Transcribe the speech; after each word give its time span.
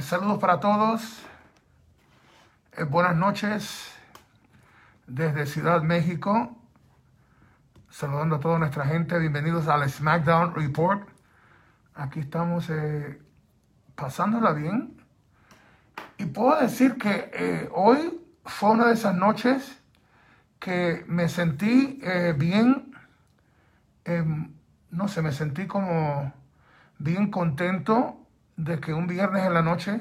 Eh, 0.00 0.02
saludos 0.02 0.38
para 0.38 0.60
todos. 0.60 1.02
Eh, 2.72 2.84
buenas 2.84 3.14
noches 3.14 3.94
desde 5.06 5.44
Ciudad 5.44 5.82
México. 5.82 6.56
Saludando 7.90 8.36
a 8.36 8.40
toda 8.40 8.58
nuestra 8.58 8.86
gente. 8.86 9.18
Bienvenidos 9.18 9.68
al 9.68 9.86
SmackDown 9.90 10.54
Report. 10.54 11.06
Aquí 11.94 12.20
estamos 12.20 12.70
eh, 12.70 13.20
pasándola 13.94 14.54
bien. 14.54 14.96
Y 16.16 16.24
puedo 16.24 16.58
decir 16.58 16.96
que 16.96 17.30
eh, 17.34 17.68
hoy 17.74 18.22
fue 18.46 18.70
una 18.70 18.86
de 18.86 18.94
esas 18.94 19.14
noches 19.14 19.82
que 20.58 21.04
me 21.08 21.28
sentí 21.28 22.00
bien, 22.38 22.94
em, 24.06 24.54
no 24.90 25.08
sé, 25.08 25.20
me 25.20 25.32
sentí 25.32 25.66
como 25.66 26.32
bien 26.98 27.30
contento 27.30 28.19
de 28.64 28.78
que 28.80 28.92
un 28.92 29.06
viernes 29.06 29.44
en 29.46 29.54
la 29.54 29.62
noche 29.62 30.00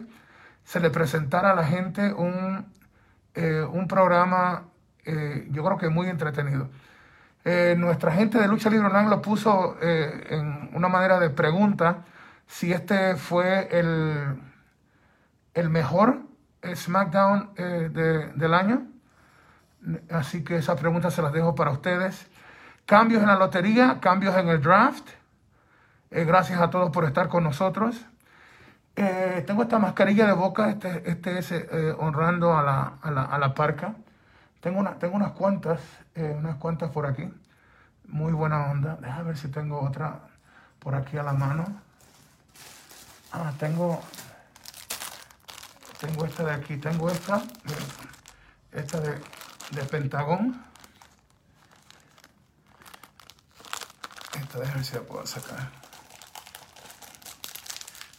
se 0.64 0.80
le 0.80 0.90
presentara 0.90 1.52
a 1.52 1.56
la 1.56 1.64
gente 1.66 2.14
un, 2.14 2.66
eh, 3.34 3.66
un 3.72 3.88
programa, 3.88 4.66
eh, 5.06 5.48
yo 5.52 5.64
creo 5.64 5.78
que 5.78 5.90
muy 5.90 6.08
entretenido. 6.08 6.70
Eh, 7.46 7.76
nuestra 7.78 8.12
gente 8.12 8.38
de 8.38 8.48
Lucha 8.48 8.70
Libre 8.70 8.88
Online 8.88 9.10
lo 9.10 9.22
puso 9.22 9.78
en 9.82 10.70
una 10.74 10.90
manera 10.90 11.20
de 11.20 11.30
pregunta 11.30 12.04
si 12.48 12.74
este 12.74 13.16
fue 13.16 13.70
el, 13.72 14.40
el 15.54 15.70
mejor 15.70 16.20
SmackDown 16.74 17.54
de- 17.56 18.34
del 18.36 18.54
año. 18.54 18.86
Así 20.12 20.44
que 20.44 20.58
esa 20.58 20.76
pregunta 20.76 21.10
se 21.10 21.22
las 21.22 21.32
dejo 21.32 21.56
para 21.56 21.72
ustedes. 21.72 22.28
Cambios 22.86 23.22
en 23.22 23.30
la 23.30 23.38
lotería, 23.38 24.00
cambios 24.02 24.36
en 24.36 24.50
el 24.50 24.62
draft. 24.62 25.08
Gracias 26.12 26.60
a 26.60 26.70
todos 26.70 26.90
por 26.92 27.06
estar 27.06 27.30
con 27.30 27.44
nosotros. 27.46 28.06
Eh, 29.02 29.46
tengo 29.48 29.64
esta 29.64 29.80
mascarilla 29.80 30.26
de 30.26 30.34
boca, 30.34 30.70
este, 30.72 31.10
este 31.10 31.40
es 31.40 31.54
eh, 31.54 31.96
honrando 31.98 32.58
a 32.58 32.62
la, 32.62 32.98
a 33.02 33.12
la, 33.12 33.24
a 33.24 33.38
la 33.38 33.54
parca. 33.56 33.96
Tengo, 34.60 34.78
una, 34.82 34.96
tengo 34.96 35.16
unas 35.16 35.32
cuantas, 35.32 35.80
eh, 36.16 36.36
unas 36.38 36.58
cuantas 36.58 36.92
por 36.92 37.06
aquí. 37.06 37.34
Muy 38.10 38.34
buena 38.34 38.70
onda. 38.70 38.98
Déjame 39.00 39.24
ver 39.24 39.38
si 39.38 39.48
tengo 39.48 39.80
otra 39.80 40.20
por 40.80 40.96
aquí 40.96 41.18
a 41.18 41.24
la 41.24 41.32
mano. 41.32 41.64
Ah, 43.32 43.54
tengo, 43.58 44.02
tengo 46.02 46.26
esta 46.26 46.44
de 46.44 46.52
aquí, 46.52 46.76
tengo 46.76 47.10
esta, 47.10 47.42
esta 48.74 49.00
de, 49.00 49.18
de 49.72 49.84
Pentagón. 49.86 50.62
Esta, 54.38 54.60
déjame 54.60 54.84
si 54.84 54.96
la 54.96 55.02
puedo 55.04 55.26
sacar. 55.26 55.79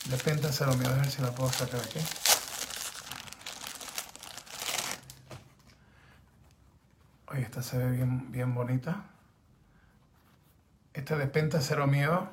De 0.06 0.16
Penta 0.16 0.48
mío, 0.48 0.76
déjame 0.78 1.00
ver 1.00 1.10
si 1.10 1.22
la 1.22 1.30
puedo 1.30 1.50
sacar 1.52 1.80
aquí. 1.80 2.00
Oye, 7.28 7.42
esta 7.42 7.62
se 7.62 7.78
ve 7.78 7.90
bien, 7.90 8.32
bien 8.32 8.54
bonita. 8.54 9.04
Este 10.94 11.16
de 11.16 11.26
Penta 11.26 11.60
Cero 11.60 11.86
Miedo. 11.86 12.28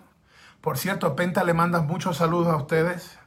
Por 0.61 0.77
cierto, 0.77 1.15
Penta 1.15 1.43
le 1.43 1.53
manda 1.53 1.81
muchos 1.81 2.17
saludos 2.17 2.47
a 2.47 2.55
ustedes. 2.55 3.19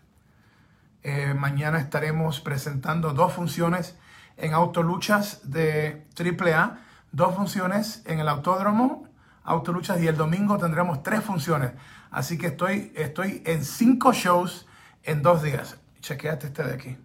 Eh, 1.02 1.34
mañana 1.34 1.78
estaremos 1.78 2.40
presentando 2.40 3.12
dos 3.12 3.32
funciones 3.32 3.96
en 4.36 4.54
Autoluchas 4.54 5.50
de 5.50 6.06
AAA, 6.18 6.78
dos 7.12 7.34
funciones 7.34 8.02
en 8.06 8.20
el 8.20 8.28
Autódromo, 8.28 9.06
Autoluchas, 9.44 10.00
y 10.00 10.08
el 10.08 10.16
domingo 10.16 10.58
tendremos 10.58 11.02
tres 11.02 11.22
funciones. 11.22 11.72
Así 12.10 12.38
que 12.38 12.48
estoy, 12.48 12.92
estoy 12.96 13.42
en 13.46 13.64
cinco 13.64 14.12
shows 14.12 14.66
en 15.04 15.22
dos 15.22 15.42
días. 15.42 15.78
Chequeate 16.00 16.48
este 16.48 16.64
de 16.64 16.74
aquí. 16.74 16.98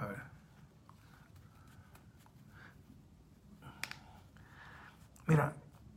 Ver. 0.00 0.22
Mira, 5.26 5.52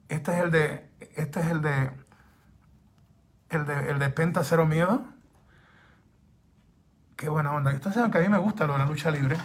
este 0.09 0.31
es 0.31 0.44
el 0.44 0.51
de, 0.51 0.89
este 1.16 1.39
es 1.39 1.45
el 1.47 1.61
de, 1.61 1.91
el 3.50 3.66
de, 3.66 3.89
el 3.91 4.00
de 4.00 4.09
Penta 4.09 4.44
Cero 4.44 4.66
Miedo. 4.66 5.05
Qué 7.16 7.29
buena 7.29 7.53
onda. 7.53 7.73
Ustedes 7.73 7.95
saben 7.95 8.11
que 8.11 8.17
a 8.17 8.22
mí 8.22 8.28
me 8.28 8.38
gusta 8.38 8.67
lo 8.67 8.73
de 8.73 8.79
la 8.79 8.85
lucha 8.85 9.09
libre. 9.11 9.38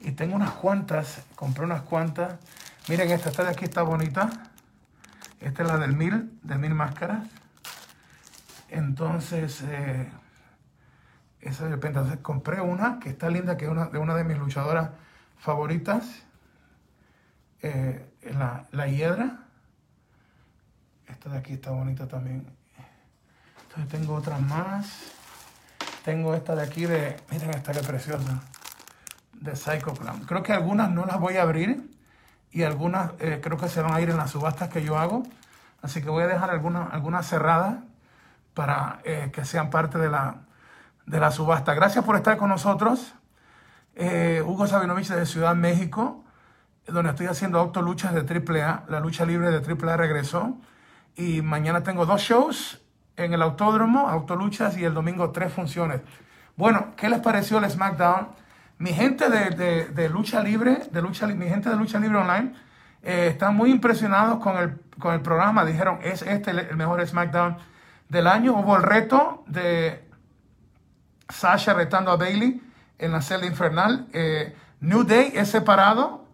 Y 0.00 0.12
tengo 0.12 0.34
unas 0.34 0.52
cuantas, 0.52 1.22
compré 1.36 1.64
unas 1.64 1.82
cuantas. 1.82 2.38
Miren 2.88 3.10
esta, 3.10 3.28
esta 3.28 3.44
de 3.44 3.50
aquí 3.50 3.64
está 3.64 3.82
bonita. 3.82 4.30
Esta 5.40 5.62
es 5.62 5.68
la 5.68 5.76
del 5.76 5.94
mil, 5.94 6.38
de 6.42 6.56
mil 6.56 6.74
máscaras. 6.74 7.28
Entonces, 8.72 9.62
eh, 9.68 10.08
esa 11.42 11.64
de 11.64 11.70
repente, 11.72 11.98
entonces 11.98 12.22
compré 12.22 12.62
una 12.62 12.98
que 13.00 13.10
está 13.10 13.28
linda, 13.28 13.58
que 13.58 13.66
es 13.66 13.70
una, 13.70 13.86
de 13.86 13.98
una 13.98 14.14
de 14.14 14.24
mis 14.24 14.38
luchadoras 14.38 14.90
favoritas. 15.38 16.22
Eh, 17.60 18.10
la, 18.32 18.66
la 18.70 18.88
hiedra. 18.88 19.40
Esta 21.06 21.28
de 21.28 21.38
aquí 21.38 21.52
está 21.52 21.70
bonita 21.70 22.08
también. 22.08 22.46
Entonces 23.64 23.88
tengo 23.90 24.14
otras 24.14 24.40
más. 24.40 25.12
Tengo 26.02 26.34
esta 26.34 26.56
de 26.56 26.62
aquí 26.62 26.86
de, 26.86 27.16
miren 27.30 27.50
esta 27.50 27.72
que 27.72 27.80
preciosa, 27.80 28.42
de 29.34 29.54
Psycho 29.54 29.92
Clown. 29.92 30.24
Creo 30.24 30.42
que 30.42 30.54
algunas 30.54 30.90
no 30.90 31.04
las 31.04 31.20
voy 31.20 31.36
a 31.36 31.42
abrir 31.42 31.90
y 32.50 32.62
algunas 32.62 33.12
eh, 33.20 33.40
creo 33.42 33.58
que 33.58 33.68
se 33.68 33.82
van 33.82 33.92
a 33.92 34.00
ir 34.00 34.08
en 34.08 34.16
las 34.16 34.30
subastas 34.30 34.70
que 34.70 34.82
yo 34.82 34.98
hago. 34.98 35.24
Así 35.82 36.00
que 36.00 36.08
voy 36.08 36.22
a 36.24 36.26
dejar 36.26 36.50
algunas, 36.50 36.90
algunas 36.92 37.28
cerradas 37.28 37.76
para 38.54 39.00
eh, 39.04 39.30
que 39.32 39.44
sean 39.44 39.70
parte 39.70 39.98
de 39.98 40.08
la, 40.10 40.36
de 41.06 41.20
la 41.20 41.30
subasta. 41.30 41.74
Gracias 41.74 42.04
por 42.04 42.16
estar 42.16 42.36
con 42.36 42.48
nosotros. 42.50 43.14
Eh, 43.94 44.42
Hugo 44.44 44.66
Sabinovich 44.66 45.08
de 45.08 45.26
Ciudad 45.26 45.54
México, 45.54 46.24
donde 46.86 47.10
estoy 47.10 47.26
haciendo 47.26 47.58
autoluchas 47.58 48.14
de 48.14 48.20
AAA. 48.20 48.84
La 48.88 49.00
lucha 49.00 49.24
libre 49.24 49.50
de 49.50 49.58
AAA 49.58 49.96
regresó. 49.96 50.56
Y 51.16 51.42
mañana 51.42 51.82
tengo 51.82 52.06
dos 52.06 52.20
shows 52.22 52.80
en 53.16 53.34
el 53.34 53.42
autódromo, 53.42 54.08
autoluchas, 54.08 54.76
y 54.78 54.84
el 54.84 54.94
domingo 54.94 55.30
tres 55.30 55.52
funciones. 55.52 56.00
Bueno, 56.56 56.94
¿qué 56.96 57.08
les 57.10 57.20
pareció 57.20 57.58
el 57.58 57.70
SmackDown? 57.70 58.28
Mi 58.78 58.92
gente 58.94 59.28
de, 59.28 59.50
de- 59.50 59.84
de 59.86 60.08
lucha 60.08 60.42
libre, 60.42 60.82
de 60.90 61.02
lucha, 61.02 61.26
mi 61.26 61.46
gente 61.46 61.68
de 61.68 61.76
lucha 61.76 61.98
libre 62.00 62.18
online, 62.18 62.54
eh, 63.02 63.28
están 63.30 63.54
muy 63.56 63.70
impresionados 63.70 64.38
con 64.42 64.56
el, 64.56 64.80
con 64.98 65.14
el 65.14 65.20
programa. 65.20 65.64
Dijeron, 65.64 65.98
es 66.02 66.22
este 66.22 66.50
el 66.52 66.76
mejor 66.76 67.06
SmackDown 67.06 67.56
del 68.12 68.26
año. 68.26 68.52
Hubo 68.52 68.76
el 68.76 68.82
reto 68.82 69.42
de 69.46 70.06
Sasha 71.30 71.72
retando 71.72 72.10
a 72.10 72.16
Bailey 72.16 72.62
en 72.98 73.10
la 73.10 73.22
celda 73.22 73.46
infernal. 73.46 74.06
Eh, 74.12 74.54
New 74.80 75.04
Day 75.04 75.32
es 75.34 75.48
separado. 75.48 76.26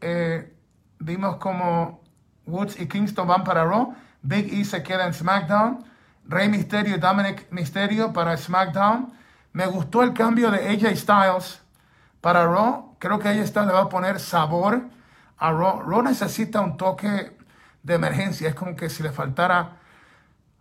Eh, 0.00 0.54
vimos 1.00 1.36
como 1.36 2.00
Woods 2.46 2.78
y 2.80 2.86
Kingston 2.86 3.26
van 3.26 3.42
para 3.42 3.64
Raw. 3.64 3.92
Big 4.22 4.54
E 4.54 4.64
se 4.64 4.84
queda 4.84 5.04
en 5.04 5.12
SmackDown. 5.12 5.84
Rey 6.28 6.48
Mysterio 6.48 6.94
y 6.94 7.00
Dominic 7.00 7.50
Mysterio 7.50 8.12
para 8.12 8.36
SmackDown. 8.36 9.12
Me 9.52 9.66
gustó 9.66 10.04
el 10.04 10.12
cambio 10.12 10.52
de 10.52 10.68
AJ 10.68 10.96
Styles 10.96 11.60
para 12.20 12.46
Raw. 12.46 12.94
Creo 13.00 13.18
que 13.18 13.28
AJ 13.28 13.48
Styles 13.48 13.66
le 13.66 13.74
va 13.74 13.82
a 13.82 13.88
poner 13.88 14.20
sabor 14.20 14.82
a 15.38 15.50
Raw. 15.50 15.82
Raw 15.82 16.02
necesita 16.02 16.60
un 16.60 16.76
toque 16.76 17.36
de 17.82 17.94
emergencia. 17.94 18.48
Es 18.48 18.54
como 18.54 18.76
que 18.76 18.88
si 18.88 19.02
le 19.02 19.10
faltara 19.10 19.78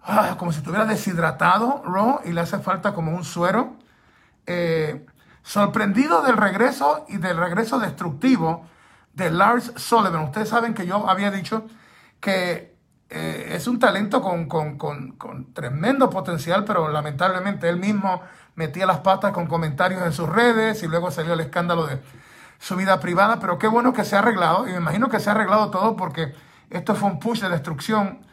ah, 0.06 0.36
como 0.38 0.52
si 0.52 0.60
estuviera 0.60 0.86
deshidratado 0.86 1.82
Raw 1.86 2.22
y 2.26 2.32
le 2.32 2.42
hace 2.42 2.60
falta 2.60 2.94
como 2.94 3.12
un 3.16 3.24
suero. 3.24 3.76
Eh, 4.48 5.06
sorprendido 5.44 6.22
del 6.24 6.38
regreso 6.38 7.06
y 7.08 7.18
del 7.18 7.38
regreso 7.38 7.78
destructivo 7.80 8.68
de 9.14 9.30
Lars 9.32 9.74
Sullivan. 9.76 10.24
Ustedes 10.24 10.50
saben 10.50 10.74
que 10.74 10.88
yo 10.88 11.08
había 11.10 11.30
dicho 11.32 11.66
que 12.20 12.76
eh, 13.12 13.52
es 13.54 13.68
un 13.68 13.78
talento 13.80 14.22
con, 14.22 14.48
con- 14.48 14.78
con- 14.80 15.12
con 15.14 15.54
tremendo 15.54 16.10
potencial, 16.10 16.64
pero 16.66 16.90
lamentablemente 16.90 17.70
él 17.70 17.78
mismo 17.78 18.22
metía 18.56 18.88
las 18.88 19.00
patas 19.00 19.32
con 19.34 19.46
comentarios 19.46 20.02
en 20.02 20.12
sus 20.14 20.28
redes 20.28 20.82
y 20.82 20.88
luego 20.88 21.12
salió 21.12 21.34
el 21.34 21.40
escándalo 21.42 21.86
de 21.86 22.02
su 22.58 22.76
vida 22.76 23.00
privada. 23.00 23.40
Pero 23.40 23.60
qué 23.60 23.68
bueno 23.68 23.94
que 23.94 24.04
se 24.04 24.16
ha 24.16 24.20
arreglado 24.20 24.68
y 24.68 24.72
me 24.72 24.78
imagino 24.78 25.10
que 25.10 25.20
se 25.20 25.30
ha 25.30 25.34
arreglado 25.34 25.70
todo 25.70 25.96
porque 25.96 26.34
esto 26.72 26.96
fue 26.96 27.10
un 27.10 27.20
push 27.20 27.42
de 27.42 27.50
destrucción. 27.50 28.26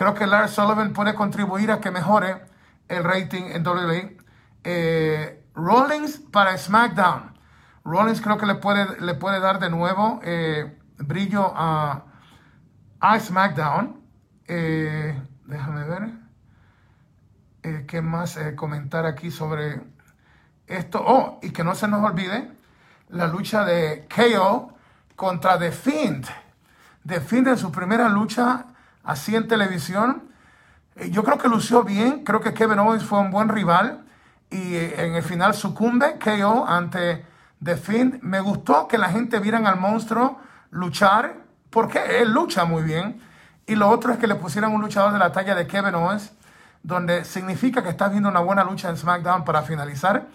Creo 0.00 0.14
que 0.14 0.26
Lars 0.26 0.52
Sullivan 0.52 0.94
puede 0.94 1.14
contribuir 1.14 1.70
a 1.70 1.78
que 1.78 1.90
mejore 1.90 2.40
el 2.88 3.04
rating 3.04 3.42
en 3.52 3.66
WWE. 3.66 4.16
Eh, 4.64 5.44
Rollins 5.54 6.16
para 6.16 6.56
SmackDown. 6.56 7.38
Rollins 7.84 8.22
creo 8.22 8.38
que 8.38 8.46
le 8.46 8.54
puede, 8.54 8.98
le 8.98 9.12
puede 9.12 9.40
dar 9.40 9.58
de 9.58 9.68
nuevo 9.68 10.18
eh, 10.24 10.74
brillo 10.96 11.52
a, 11.54 12.06
a 12.98 13.20
SmackDown. 13.20 14.00
Eh, 14.48 15.22
déjame 15.44 15.84
ver. 15.84 17.84
¿Qué 17.86 18.00
más 18.00 18.38
comentar 18.56 19.04
aquí 19.04 19.30
sobre 19.30 19.82
esto? 20.66 21.04
Oh, 21.06 21.40
y 21.42 21.50
que 21.50 21.62
no 21.62 21.74
se 21.74 21.86
nos 21.88 22.02
olvide 22.02 22.50
la 23.10 23.26
lucha 23.26 23.66
de 23.66 24.08
KO 24.08 24.72
contra 25.14 25.58
The 25.58 25.70
Fiend. 25.70 26.26
The 27.06 27.20
Fiend 27.20 27.48
en 27.48 27.58
su 27.58 27.70
primera 27.70 28.08
lucha 28.08 28.64
así 29.04 29.36
en 29.36 29.48
televisión. 29.48 30.24
Eh, 30.96 31.10
Yo 31.10 31.22
creo 31.24 31.38
que 31.38 31.48
lució 31.48 31.82
bien. 31.84 32.24
Creo 32.24 32.40
que 32.40 32.54
Kevin 32.54 32.78
Owens 32.78 33.04
fue 33.04 33.18
un 33.20 33.30
buen 33.30 33.48
rival. 33.48 34.04
y 34.52 34.74
en 34.76 35.14
el 35.14 35.22
final 35.22 35.54
sucumbe 35.54 36.18
KO 36.18 36.66
ante 36.66 37.24
The 37.62 37.76
Finn. 37.76 38.18
Me 38.22 38.40
gustó 38.40 38.88
que 38.88 38.98
la 38.98 39.08
gente 39.08 39.38
vieran 39.38 39.64
al 39.66 39.78
monstruo 39.78 40.38
luchar 40.70 41.36
porque 41.70 42.18
él 42.20 42.32
lucha 42.32 42.64
muy 42.64 42.82
bien. 42.82 43.20
Y 43.66 43.76
lo 43.76 43.88
otro 43.88 44.12
es 44.12 44.18
que 44.18 44.26
le 44.26 44.34
pusieran 44.34 44.72
un 44.72 44.80
luchador 44.80 45.12
de 45.12 45.20
la 45.20 45.30
talla 45.30 45.54
de 45.54 45.68
Kevin 45.68 45.94
Owens, 45.94 46.32
donde 46.82 47.24
significa 47.24 47.82
que 47.84 47.90
estás 47.90 48.10
viendo 48.10 48.28
una 48.28 48.40
buena 48.40 48.64
lucha 48.64 48.88
en 48.88 48.96
SmackDown 48.96 49.44
para 49.44 49.62
finalizar 49.62 50.26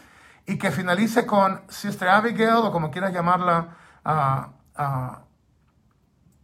y 0.46 0.58
que 0.58 0.72
finalice 0.72 1.26
con 1.26 1.62
Sister 1.68 2.08
Abigail 2.08 2.56
o 2.64 2.72
como 2.72 2.92
quieras 2.92 3.12
llamarla, 3.12 3.68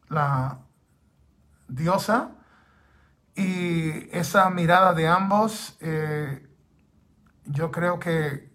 la 0.09 0.57
diosa. 1.71 2.31
Y 3.35 4.09
esa 4.15 4.49
mirada 4.49 4.93
de 4.93 5.07
ambos, 5.07 5.77
eh, 5.79 6.47
yo 7.45 7.71
creo 7.71 7.99
que, 7.99 8.49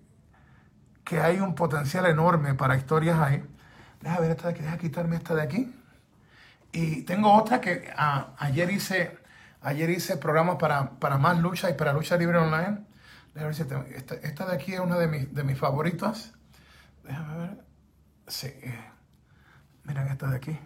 que 1.04 1.20
hay 1.20 1.40
un 1.40 1.54
potencial 1.54 2.06
enorme 2.06 2.54
para 2.54 2.76
historias 2.76 3.18
ahí. 3.18 3.44
Deja 4.00 4.20
ver 4.20 4.30
esta 4.30 4.48
de 4.48 4.54
aquí, 4.54 4.62
deja 4.62 4.78
quitarme 4.78 5.16
esta 5.16 5.34
de 5.34 5.42
aquí. 5.42 5.74
Y 6.72 7.02
tengo 7.02 7.32
otra 7.32 7.60
que 7.60 7.90
ah, 7.96 8.34
ayer 8.38 8.70
hice 8.70 9.18
ayer 9.66 9.90
hice 9.90 10.16
programas 10.16 10.56
para, 10.56 10.90
para 11.00 11.18
más 11.18 11.38
lucha 11.38 11.68
y 11.70 11.74
para 11.74 11.92
lucha 11.92 12.16
libre 12.16 12.38
online. 12.38 12.84
Ver 13.34 13.54
si 13.54 13.62
esta, 13.62 13.84
esta, 14.22 14.46
de 14.46 14.54
aquí 14.54 14.72
es 14.74 14.80
una 14.80 14.96
de 14.96 15.08
mis, 15.08 15.34
de 15.34 15.44
mis 15.44 15.58
favoritas. 15.58 16.32
Déjame 17.02 17.36
ver. 17.36 17.64
Sí. 18.28 18.52
Miren 19.84 20.08
esta 20.08 20.28
de 20.28 20.36
aquí. 20.36 20.58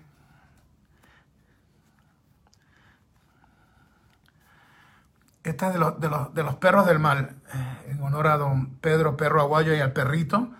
Esta 5.43 5.69
es 5.69 5.73
de 5.73 5.79
los, 5.79 5.99
de 5.99 6.09
los, 6.09 6.35
de 6.35 6.43
los 6.43 6.57
perros 6.57 6.87
del 6.87 6.99
mal, 6.99 7.37
eh, 7.55 7.91
en 7.91 8.03
honor 8.03 8.27
a 8.27 8.37
don 8.37 8.77
Pedro 8.77 9.17
Perro 9.17 9.41
Aguayo 9.41 9.75
y 9.75 9.81
al 9.81 9.93
perrito. 9.93 10.51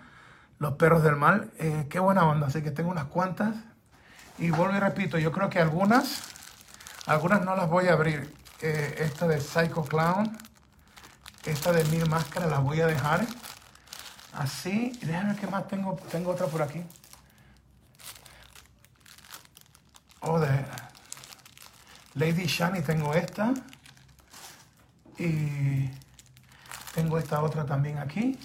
Los 0.57 0.73
perros 0.73 1.03
del 1.03 1.15
mal. 1.15 1.51
Eh, 1.59 1.87
qué 1.89 1.99
buena 1.99 2.23
onda. 2.25 2.47
Así 2.47 2.61
que 2.61 2.71
tengo 2.71 2.89
unas 2.89 3.05
cuantas. 3.05 3.55
Y 4.37 4.49
vuelvo 4.49 4.75
y 4.75 4.79
repito, 4.79 5.17
yo 5.19 5.31
creo 5.31 5.49
que 5.49 5.59
algunas, 5.59 6.23
algunas 7.05 7.43
no 7.45 7.55
las 7.55 7.69
voy 7.69 7.87
a 7.87 7.93
abrir. 7.93 8.33
Eh, 8.61 8.95
esta 8.99 9.27
de 9.27 9.41
Psycho 9.41 9.83
Clown, 9.83 10.37
esta 11.45 11.71
de 11.71 11.83
Mil 11.85 12.07
Máscaras 12.09 12.49
las 12.49 12.61
voy 12.61 12.81
a 12.81 12.87
dejar 12.87 13.25
así. 14.33 14.97
Y 15.01 15.05
déjame 15.05 15.33
ver 15.33 15.41
qué 15.41 15.47
más 15.47 15.67
tengo. 15.67 15.95
Tengo 16.11 16.31
otra 16.31 16.47
por 16.47 16.61
aquí. 16.61 16.83
Oh, 20.21 20.39
de 20.39 20.65
Lady 22.15 22.45
Shani 22.45 22.81
tengo 22.81 23.13
esta. 23.13 23.53
Y 25.17 25.89
tengo 26.93 27.17
esta 27.17 27.41
otra 27.41 27.65
también 27.65 27.99
aquí. 27.99 28.37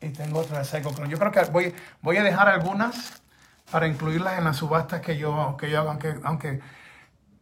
Y 0.00 0.08
tengo 0.10 0.40
otra 0.40 0.64
de. 0.64 1.08
Yo 1.08 1.18
creo 1.18 1.30
que 1.30 1.44
voy, 1.52 1.74
voy 2.00 2.16
a 2.16 2.22
dejar 2.22 2.48
algunas 2.48 3.22
para 3.70 3.86
incluirlas 3.86 4.38
en 4.38 4.44
las 4.44 4.56
subastas 4.56 5.00
que 5.00 5.16
yo, 5.16 5.56
que 5.58 5.70
yo 5.70 5.80
hago, 5.80 5.90
aunque, 5.90 6.18
aunque 6.24 6.60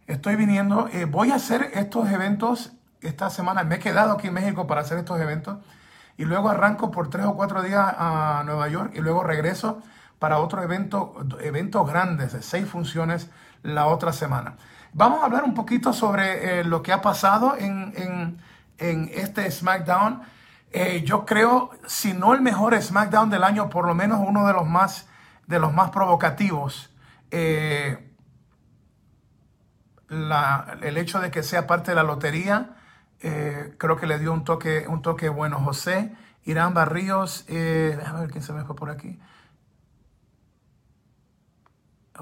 estoy 0.06 0.36
viniendo. 0.36 0.88
Eh, 0.92 1.06
voy 1.06 1.30
a 1.30 1.36
hacer 1.36 1.70
estos 1.74 2.10
eventos 2.10 2.72
esta 3.00 3.30
semana. 3.30 3.64
Me 3.64 3.76
he 3.76 3.78
quedado 3.78 4.12
aquí 4.12 4.28
en 4.28 4.34
México 4.34 4.66
para 4.66 4.82
hacer 4.82 4.98
estos 4.98 5.20
eventos. 5.20 5.58
Y 6.16 6.24
luego 6.26 6.50
arranco 6.50 6.90
por 6.90 7.08
tres 7.08 7.24
o 7.24 7.34
cuatro 7.34 7.62
días 7.62 7.94
a 7.96 8.42
Nueva 8.44 8.68
York 8.68 8.92
y 8.94 9.00
luego 9.00 9.24
regreso 9.24 9.82
para 10.18 10.38
otro 10.38 10.62
evento, 10.62 11.14
eventos 11.40 11.88
grandes 11.88 12.34
de 12.34 12.42
seis 12.42 12.68
funciones 12.68 13.30
la 13.62 13.86
otra 13.86 14.12
semana. 14.12 14.56
Vamos 14.92 15.22
a 15.22 15.26
hablar 15.26 15.44
un 15.44 15.54
poquito 15.54 15.92
sobre 15.92 16.60
eh, 16.60 16.64
lo 16.64 16.82
que 16.82 16.92
ha 16.92 17.00
pasado 17.00 17.56
en, 17.56 18.40
en, 18.78 19.10
este 19.14 19.50
SmackDown. 19.50 20.22
Eh, 20.72 21.02
yo 21.04 21.24
creo, 21.26 21.70
si 21.86 22.12
no 22.12 22.34
el 22.34 22.40
mejor 22.40 22.80
SmackDown 22.80 23.30
del 23.30 23.44
año, 23.44 23.68
por 23.68 23.86
lo 23.86 23.94
menos 23.94 24.20
uno 24.26 24.46
de 24.46 24.52
los 24.52 24.66
más 24.66 25.06
de 25.46 25.58
los 25.58 25.72
más 25.72 25.90
provocativos. 25.90 26.90
Eh, 27.30 28.06
el 30.08 30.96
hecho 30.96 31.20
de 31.20 31.30
que 31.30 31.42
sea 31.42 31.66
parte 31.66 31.92
de 31.92 31.94
la 31.94 32.02
lotería, 32.02 32.76
creo 33.20 33.96
que 33.96 34.06
le 34.06 34.18
dio 34.18 34.32
un 34.32 34.44
toque, 34.44 34.86
un 34.88 35.02
toque 35.02 35.28
bueno. 35.28 35.60
José, 35.60 36.12
Irán 36.44 36.74
Barríos, 36.74 37.44
eh, 37.48 37.94
déjame 37.96 38.20
ver 38.20 38.30
quién 38.30 38.42
se 38.42 38.52
me 38.52 38.64
fue 38.64 38.74
por 38.74 38.90
aquí. 38.90 39.18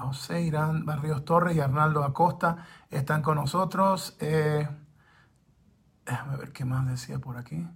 José, 0.01 0.41
Irán 0.41 0.85
Barríos 0.85 1.25
Torres 1.25 1.55
y 1.55 1.59
Arnaldo 1.59 2.03
Acosta 2.03 2.65
están 2.89 3.21
con 3.21 3.35
nosotros. 3.35 4.15
déjame 4.19 4.77
ver 6.37 6.51
qué 6.51 6.65
más 6.65 6.87
decía 6.87 7.19
por 7.19 7.37
aquí. 7.37 7.67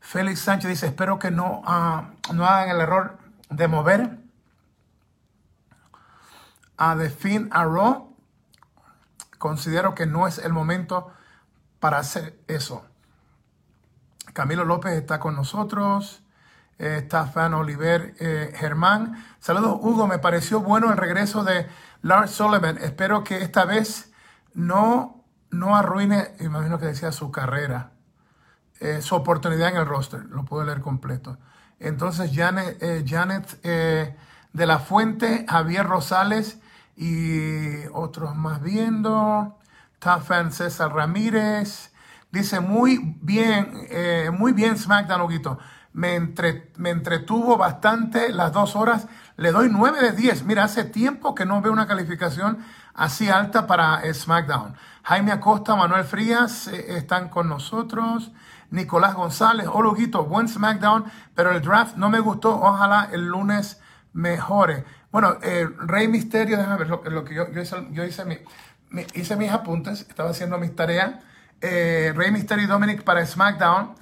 Félix 0.00 0.40
Sánchez 0.40 0.70
dice, 0.70 0.86
espero 0.86 1.18
que 1.18 1.30
no, 1.30 1.62
ah, 1.66 2.10
no 2.32 2.46
hagan 2.46 2.76
el 2.76 2.80
error 2.80 3.18
de 3.50 3.68
mover 3.68 4.18
a 6.76 6.96
The 6.96 7.10
Fin 7.10 7.48
Arrow, 7.52 8.14
considero 9.38 9.94
que 9.94 10.06
no 10.06 10.26
es 10.26 10.38
el 10.38 10.52
momento 10.52 11.12
para 11.80 11.98
hacer 11.98 12.38
eso. 12.48 12.84
Camilo 14.32 14.64
López 14.64 14.92
está 14.92 15.18
con 15.18 15.34
nosotros. 15.34 16.22
Eh, 16.78 16.98
está 17.02 17.26
Fan 17.26 17.54
Oliver 17.54 18.14
eh, 18.20 18.52
Germán. 18.56 19.24
Saludos, 19.40 19.78
Hugo. 19.80 20.06
Me 20.06 20.18
pareció 20.18 20.60
bueno 20.60 20.90
el 20.90 20.96
regreso 20.96 21.42
de 21.42 21.66
Lars 22.02 22.32
Sullivan. 22.32 22.78
Espero 22.78 23.24
que 23.24 23.42
esta 23.42 23.64
vez 23.64 24.12
no, 24.52 25.24
no 25.50 25.76
arruine, 25.76 26.32
imagino 26.40 26.78
que 26.78 26.86
decía 26.86 27.12
su 27.12 27.30
carrera, 27.30 27.92
eh, 28.80 29.00
su 29.00 29.14
oportunidad 29.14 29.70
en 29.70 29.76
el 29.76 29.86
roster. 29.86 30.24
Lo 30.26 30.44
puedo 30.44 30.64
leer 30.64 30.82
completo. 30.82 31.38
Entonces 31.80 32.30
Janet, 32.34 32.78
eh, 32.82 33.04
Janet 33.06 33.60
de 33.62 34.66
la 34.66 34.78
Fuente, 34.78 35.46
Javier 35.48 35.86
Rosales 35.86 36.58
y 36.94 37.86
otros 37.92 38.34
más 38.34 38.62
viendo. 38.62 39.58
Tafan 39.98 40.52
César 40.52 40.92
Ramírez. 40.92 41.92
Dice 42.30 42.60
muy 42.60 43.16
bien, 43.22 43.88
muy 44.38 44.52
bien 44.52 44.76
SmackDown, 44.76 45.22
Huguito. 45.22 45.58
Me, 45.96 46.20
me 46.76 46.90
entretuvo 46.90 47.56
bastante 47.56 48.28
las 48.28 48.52
dos 48.52 48.76
horas. 48.76 49.08
Le 49.36 49.50
doy 49.50 49.68
9 49.70 50.00
de 50.02 50.12
10. 50.12 50.44
Mira, 50.44 50.64
hace 50.64 50.84
tiempo 50.84 51.34
que 51.34 51.46
no 51.46 51.62
veo 51.62 51.72
una 51.72 51.86
calificación 51.86 52.58
así 52.92 53.30
alta 53.30 53.66
para 53.66 54.02
SmackDown. 54.12 54.74
Jaime 55.04 55.32
Acosta, 55.32 55.74
Manuel 55.74 56.04
Frías 56.04 56.68
están 56.68 57.30
con 57.30 57.48
nosotros. 57.48 58.30
Nicolás 58.70 59.14
González, 59.14 59.68
oh 59.72 59.82
Luguito, 59.82 60.24
buen 60.24 60.48
SmackDown, 60.48 61.04
pero 61.34 61.52
el 61.52 61.62
draft 61.62 61.96
no 61.96 62.10
me 62.10 62.20
gustó, 62.20 62.60
ojalá 62.60 63.08
el 63.12 63.26
lunes 63.26 63.80
mejore. 64.12 64.84
Bueno, 65.12 65.36
eh, 65.42 65.68
Rey 65.78 66.08
Misterio, 66.08 66.56
déjame 66.56 66.78
ver 66.78 66.88
lo, 66.88 67.24
que 67.24 67.34
yo, 67.34 67.46
hice, 67.60 67.86
yo 67.92 68.04
hice, 68.04 68.24
mi, 68.24 68.38
hice 69.14 69.36
mis 69.36 69.50
apuntes, 69.50 70.00
estaba 70.08 70.30
haciendo 70.30 70.58
mis 70.58 70.74
tareas. 70.74 71.14
Eh, 71.60 72.12
Rey 72.14 72.30
Misterio 72.30 72.64
y 72.64 72.66
Dominic 72.66 73.02
para 73.02 73.24
SmackDown, 73.24 73.94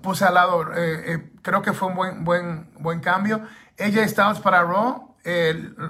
puse 0.00 0.24
al 0.24 0.34
lado, 0.34 0.66
eh, 0.74 1.32
creo 1.42 1.62
que 1.62 1.72
fue 1.72 1.88
un 1.88 1.94
buen, 1.94 2.24
buen, 2.24 2.70
buen 2.78 3.00
cambio. 3.00 3.42
AJ 3.78 4.08
Styles 4.08 4.38
para 4.40 4.62
Raw, 4.62 5.16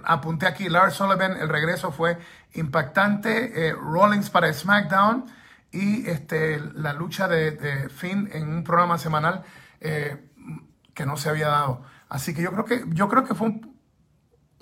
apunté 0.05 0.47
aquí, 0.47 0.69
Lars 0.69 0.95
Sullivan, 0.95 1.37
el 1.37 1.49
regreso 1.49 1.93
fue 1.93 2.19
impactante. 2.55 3.75
Rollins 3.75 4.31
para 4.31 4.53
SmackDown 4.53 5.27
y 5.73 6.07
este, 6.07 6.61
la 6.75 6.93
lucha 6.93 7.27
de, 7.27 7.89
Finn 7.89 8.29
en 8.33 8.49
un 8.49 8.63
programa 8.63 8.99
semanal 8.99 9.43
eh, 9.81 10.29
que 10.95 11.07
no 11.07 11.17
se 11.17 11.31
había 11.31 11.49
dado. 11.49 11.83
Así 12.09 12.35
que 12.35 12.43
yo 12.43 12.53
creo 12.53 12.65
que, 12.67 12.85
yo 12.89 13.09
creo 13.09 13.25
que 13.25 13.35
fue 13.35 13.49
un, 13.49 13.73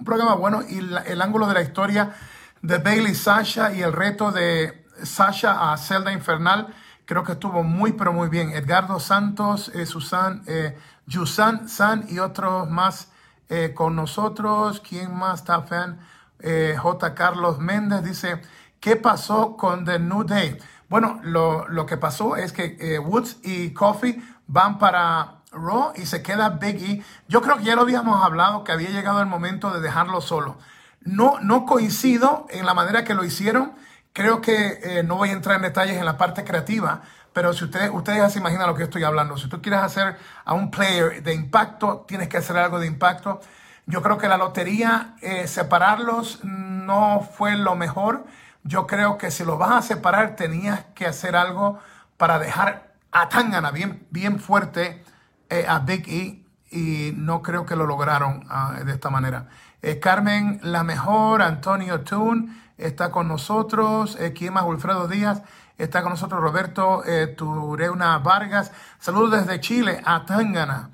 programa 0.04 0.34
bueno 0.34 0.62
y 0.66 0.78
el 0.78 1.20
ángulo 1.20 1.46
de 1.46 1.52
la 1.52 1.60
historia 1.60 2.14
de 2.62 2.78
Bailey 2.78 3.14
Sasha 3.14 3.74
y 3.74 3.82
el 3.82 3.92
reto 3.92 4.32
de 4.32 4.86
Sasha 5.02 5.70
a 5.70 5.76
Zelda 5.76 6.10
Infernal 6.10 6.74
creo 7.10 7.24
que 7.24 7.32
estuvo 7.32 7.64
muy 7.64 7.94
pero 7.94 8.12
muy 8.12 8.28
bien. 8.28 8.50
Edgardo 8.50 9.00
Santos, 9.00 9.72
eh, 9.74 9.84
Susan, 9.84 10.44
eh, 10.46 10.78
Yusan 11.06 11.68
San 11.68 12.06
y 12.08 12.20
otros 12.20 12.70
más 12.70 13.08
eh, 13.48 13.72
con 13.74 13.96
nosotros. 13.96 14.80
¿Quién 14.80 15.12
más 15.18 15.40
está 15.40 15.62
fan? 15.62 15.98
J. 16.40 17.14
Carlos 17.14 17.58
Méndez 17.58 18.04
dice, 18.04 18.40
¿qué 18.78 18.94
pasó 18.94 19.56
con 19.56 19.84
The 19.84 19.98
New 19.98 20.22
Day? 20.22 20.56
Bueno, 20.88 21.18
lo, 21.24 21.84
que 21.84 21.96
pasó 21.96 22.36
es 22.36 22.52
que 22.52 22.76
eh, 22.80 23.00
Woods 23.00 23.38
y 23.42 23.70
Coffee 23.70 24.22
van 24.46 24.78
para 24.78 25.40
Raw 25.50 25.92
y 25.96 26.06
se 26.06 26.22
queda 26.22 26.48
Big 26.50 26.76
E. 26.76 27.04
Yo 27.26 27.42
creo 27.42 27.56
que 27.56 27.64
ya 27.64 27.74
lo 27.74 27.82
habíamos 27.82 28.24
hablado, 28.24 28.62
que 28.62 28.70
había 28.70 28.90
llegado 28.90 29.20
el 29.20 29.26
momento 29.26 29.72
de 29.72 29.80
dejarlo 29.80 30.20
solo. 30.20 30.58
No, 31.00 31.40
no 31.40 31.66
coincido 31.66 32.46
en 32.50 32.64
la 32.66 32.72
manera 32.72 33.02
que 33.02 33.14
lo 33.14 33.24
hicieron. 33.24 33.72
Creo 34.12 34.40
que 34.40 34.80
eh, 34.82 35.02
no 35.02 35.16
voy 35.16 35.30
a 35.30 35.32
entrar 35.32 35.56
en 35.56 35.62
detalles 35.62 35.96
en 35.96 36.04
la 36.04 36.18
parte 36.18 36.44
creativa, 36.44 37.02
pero 37.32 37.52
si 37.52 37.64
ustedes, 37.64 37.90
ustedes 37.92 38.18
ya 38.18 38.30
se 38.30 38.40
imaginan 38.40 38.66
lo 38.66 38.74
que 38.74 38.82
estoy 38.84 39.04
hablando. 39.04 39.36
Si 39.36 39.48
tú 39.48 39.62
quieres 39.62 39.80
hacer 39.80 40.16
a 40.44 40.54
un 40.54 40.70
player 40.70 41.22
de 41.22 41.34
impacto, 41.34 42.04
tienes 42.08 42.28
que 42.28 42.38
hacer 42.38 42.56
algo 42.56 42.80
de 42.80 42.86
impacto. 42.86 43.40
Yo 43.86 44.02
creo 44.02 44.18
que 44.18 44.28
la 44.28 44.36
lotería, 44.36 45.14
eh, 45.20 45.46
separarlos 45.46 46.44
no 46.44 47.28
fue 47.36 47.56
lo 47.56 47.76
mejor. 47.76 48.24
Yo 48.62 48.86
creo 48.86 49.16
que 49.16 49.30
si 49.30 49.44
los 49.44 49.58
vas 49.58 49.72
a 49.72 49.82
separar 49.82 50.36
tenías 50.36 50.84
que 50.94 51.06
hacer 51.06 51.36
algo 51.36 51.78
para 52.16 52.38
dejar 52.38 52.94
a 53.12 53.28
Tangana 53.28 53.70
bien, 53.70 54.06
bien 54.10 54.38
fuerte 54.38 55.04
eh, 55.48 55.64
a 55.68 55.78
Big 55.80 56.08
E 56.08 56.44
y 56.70 57.12
no 57.16 57.42
creo 57.42 57.66
que 57.66 57.76
lo 57.76 57.86
lograron 57.86 58.44
ah, 58.48 58.80
de 58.84 58.92
esta 58.92 59.10
manera. 59.10 59.48
Eh, 59.82 59.98
Carmen 59.98 60.60
La 60.62 60.84
Mejor, 60.84 61.42
Antonio 61.42 62.00
Tun 62.02 62.60
está 62.80 63.10
con 63.10 63.28
nosotros, 63.28 64.16
eh, 64.20 64.32
¿quién 64.32 64.54
más? 64.54 64.64
Wilfredo 64.64 65.08
Díaz 65.08 65.42
está 65.78 66.02
con 66.02 66.10
nosotros, 66.10 66.40
Roberto 66.40 67.02
eh, 67.04 67.26
Tureuna 67.28 68.18
Vargas, 68.18 68.72
saludos 68.98 69.46
desde 69.46 69.60
Chile 69.60 70.00
a 70.04 70.24
Tangana, 70.24 70.90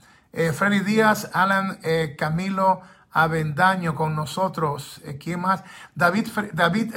Freddy 0.53 0.81
Díaz, 0.81 1.31
Alan 1.33 1.79
Camilo 2.19 2.83
Avendaño 3.11 3.95
con 3.95 4.15
nosotros, 4.15 5.01
¿quién 5.19 5.41
más? 5.41 5.65
David, 5.95 6.29
David 6.53 6.95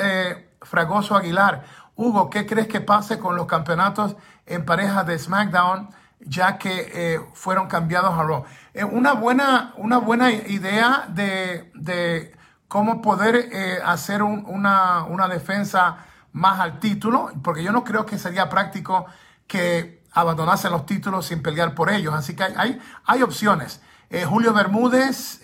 Fragoso 0.62 1.16
Aguilar, 1.16 1.64
Hugo, 1.96 2.30
¿qué 2.30 2.46
crees 2.46 2.68
que 2.68 2.82
pase 2.82 3.18
con 3.18 3.38
los 3.38 3.46
campeonatos 3.46 4.18
en 4.46 4.66
pareja 4.66 5.06
de 5.06 5.18
SmackDown? 5.18 5.90
ya 6.20 6.58
que 6.58 6.92
eh, 6.94 7.20
fueron 7.34 7.68
cambiados 7.68 8.14
a 8.14 8.24
Raw. 8.24 8.44
Eh, 8.74 8.84
una, 8.84 9.14
buena, 9.14 9.74
una 9.78 9.98
buena 9.98 10.32
idea 10.32 11.06
de, 11.10 12.36
cómo 12.70 13.02
poder 13.02 13.36
eh, 13.52 13.80
hacer 13.84 14.24
una, 14.24 15.04
una, 15.04 15.28
defensa 15.28 16.06
más 16.32 16.62
al 16.62 16.80
título, 16.80 17.32
porque 17.44 17.62
yo 17.62 17.74
no 17.74 17.84
creo 17.84 18.06
que 18.06 18.18
sería 18.18 18.48
práctico 18.48 19.06
que 19.48 20.06
abandonasen 20.14 20.72
los 20.72 20.86
títulos 20.86 21.26
sin 21.26 21.42
pelear 21.42 21.76
por 21.76 21.90
ellos. 21.90 22.14
Así 22.14 22.34
que 22.34 22.44
hay, 22.44 22.80
hay, 23.06 23.22
opciones. 23.22 23.82
Julio 24.28 24.54
Bermúdez, 24.54 25.42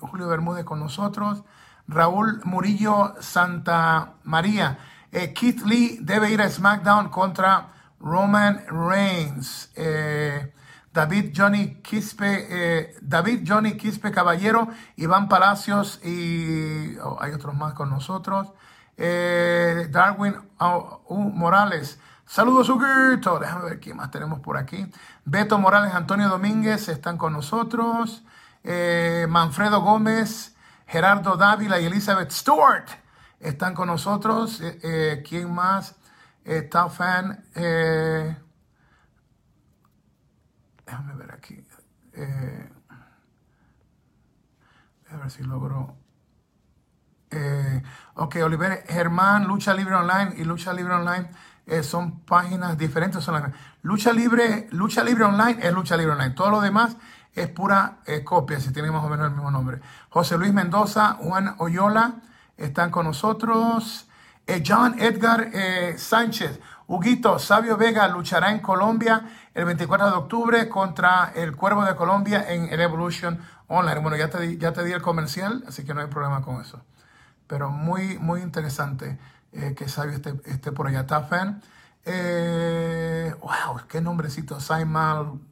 Julio 0.00 0.28
Bermúdez 0.28 0.64
con 0.64 0.80
nosotros, 0.80 1.44
Raúl 1.88 2.42
Murillo 2.44 3.14
Santa 3.20 4.16
María, 4.24 4.78
Keith 5.34 5.62
Lee 5.64 5.98
debe 6.02 6.30
ir 6.30 6.42
a 6.42 6.50
SmackDown 6.50 7.08
contra 7.08 7.68
Roman 8.00 8.64
Reigns, 8.68 9.70
eh, 9.74 10.52
David 10.96 11.34
Johnny 11.36 11.82
Quispe, 11.82 12.46
eh, 12.48 12.96
David 13.02 13.44
Johnny 13.46 13.76
Quispe 13.76 14.10
Caballero, 14.10 14.68
Iván 14.96 15.28
Palacios 15.28 16.00
y 16.02 16.96
oh, 17.00 17.18
hay 17.20 17.32
otros 17.32 17.54
más 17.54 17.74
con 17.74 17.90
nosotros. 17.90 18.54
Eh, 18.96 19.88
Darwin 19.90 20.36
Morales. 21.10 22.00
Saludos, 22.24 22.70
Huguito. 22.70 23.38
Déjame 23.38 23.64
ver 23.66 23.80
quién 23.80 23.98
más 23.98 24.10
tenemos 24.10 24.40
por 24.40 24.56
aquí. 24.56 24.90
Beto 25.26 25.58
Morales, 25.58 25.92
Antonio 25.92 26.30
Domínguez 26.30 26.88
están 26.88 27.18
con 27.18 27.34
nosotros. 27.34 28.24
Manfredo 29.28 29.82
Gómez, 29.82 30.56
Gerardo 30.86 31.36
Dávila 31.36 31.78
y 31.78 31.84
Elizabeth 31.84 32.30
Stewart 32.30 32.88
están 33.38 33.74
con 33.74 33.88
nosotros. 33.88 34.62
¿Quién 35.28 35.54
más? 35.54 35.94
Está 36.42 36.88
fan. 36.88 37.44
Eh, 40.86 40.90
déjame 40.90 41.14
ver 41.14 41.32
aquí. 41.32 41.64
Eh, 42.12 42.72
a 45.10 45.16
ver 45.16 45.30
si 45.30 45.42
logro. 45.42 45.96
Eh, 47.30 47.82
ok, 48.14 48.36
Oliver 48.44 48.84
Germán, 48.88 49.46
Lucha 49.46 49.74
Libre 49.74 49.94
Online 49.94 50.34
y 50.36 50.44
Lucha 50.44 50.72
Libre 50.72 50.94
Online 50.94 51.28
son 51.82 52.20
páginas 52.20 52.78
diferentes. 52.78 53.28
Lucha 53.82 54.12
Libre, 54.12 54.68
Lucha 54.70 55.02
Libre 55.02 55.24
Online 55.24 55.58
es 55.60 55.72
Lucha 55.72 55.96
Libre 55.96 56.12
Online. 56.12 56.30
Todo 56.30 56.50
lo 56.50 56.60
demás 56.60 56.96
es 57.34 57.48
pura 57.48 57.98
copia, 58.24 58.60
si 58.60 58.72
tiene 58.72 58.92
más 58.92 59.04
o 59.04 59.08
menos 59.08 59.26
el 59.26 59.32
mismo 59.32 59.50
nombre. 59.50 59.80
José 60.08 60.38
Luis 60.38 60.52
Mendoza, 60.52 61.14
Juan 61.14 61.56
Oyola 61.58 62.22
están 62.56 62.90
con 62.90 63.06
nosotros. 63.06 64.06
Eh, 64.46 64.62
John 64.64 64.94
Edgar 65.00 65.50
eh, 65.52 65.96
Sánchez. 65.98 66.60
Huguito, 66.88 67.40
Sabio 67.40 67.76
Vega 67.76 68.06
luchará 68.06 68.52
en 68.52 68.60
Colombia 68.60 69.22
el 69.54 69.64
24 69.64 70.06
de 70.06 70.12
octubre 70.12 70.68
contra 70.68 71.32
el 71.34 71.56
Cuervo 71.56 71.84
de 71.84 71.96
Colombia 71.96 72.44
en 72.48 72.72
el 72.72 72.80
Evolution 72.80 73.40
Online. 73.66 73.98
Bueno, 73.98 74.16
ya 74.16 74.30
te, 74.30 74.38
di, 74.40 74.56
ya 74.56 74.72
te 74.72 74.84
di 74.84 74.92
el 74.92 75.02
comercial, 75.02 75.64
así 75.66 75.84
que 75.84 75.94
no 75.94 76.00
hay 76.00 76.06
problema 76.06 76.42
con 76.42 76.60
eso. 76.60 76.80
Pero 77.48 77.70
muy, 77.70 78.18
muy 78.18 78.40
interesante 78.40 79.18
eh, 79.52 79.74
que 79.76 79.88
Sabio 79.88 80.14
esté, 80.14 80.72
por 80.72 80.86
allá. 80.86 81.00
¿Está 81.00 81.22
fan? 81.22 81.60
wow, 83.40 83.80
qué 83.88 84.00
nombrecito. 84.00 84.60
Simon 84.60 85.42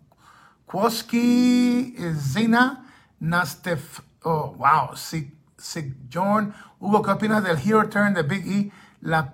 Kwoski, 0.66 1.96
Zina, 2.16 2.84
Nastef. 3.18 4.00
Oh, 4.22 4.54
wow. 4.56 4.94
Sig, 4.94 5.34
Sig 5.58 5.96
John. 6.12 6.54
Hugo, 6.78 7.02
¿qué 7.02 7.10
opinas 7.10 7.42
del 7.42 7.58
Hero 7.58 7.88
Turn 7.88 8.14
de 8.14 8.22
Big 8.22 8.46
E? 8.46 8.72
La, 9.04 9.30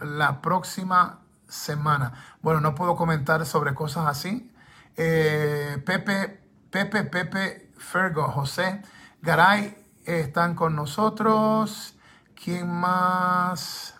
la 0.00 0.40
próxima 0.40 1.20
semana. 1.46 2.14
Bueno, 2.40 2.60
no 2.60 2.74
puedo 2.74 2.96
comentar 2.96 3.44
sobre 3.44 3.74
cosas 3.74 4.06
así. 4.06 4.50
Eh, 4.96 5.80
Pepe, 5.84 6.40
Pepe, 6.70 7.04
Pepe, 7.04 7.70
Fergo, 7.76 8.24
José, 8.24 8.82
Garay 9.20 9.76
están 10.04 10.54
con 10.54 10.74
nosotros. 10.74 11.96
¿Quién 12.34 12.70
más? 12.70 13.94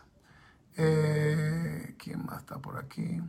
Eh, 0.77 1.95
¿Quién 1.99 2.25
más 2.25 2.39
está 2.39 2.59
por 2.59 2.79
aquí? 2.79 3.21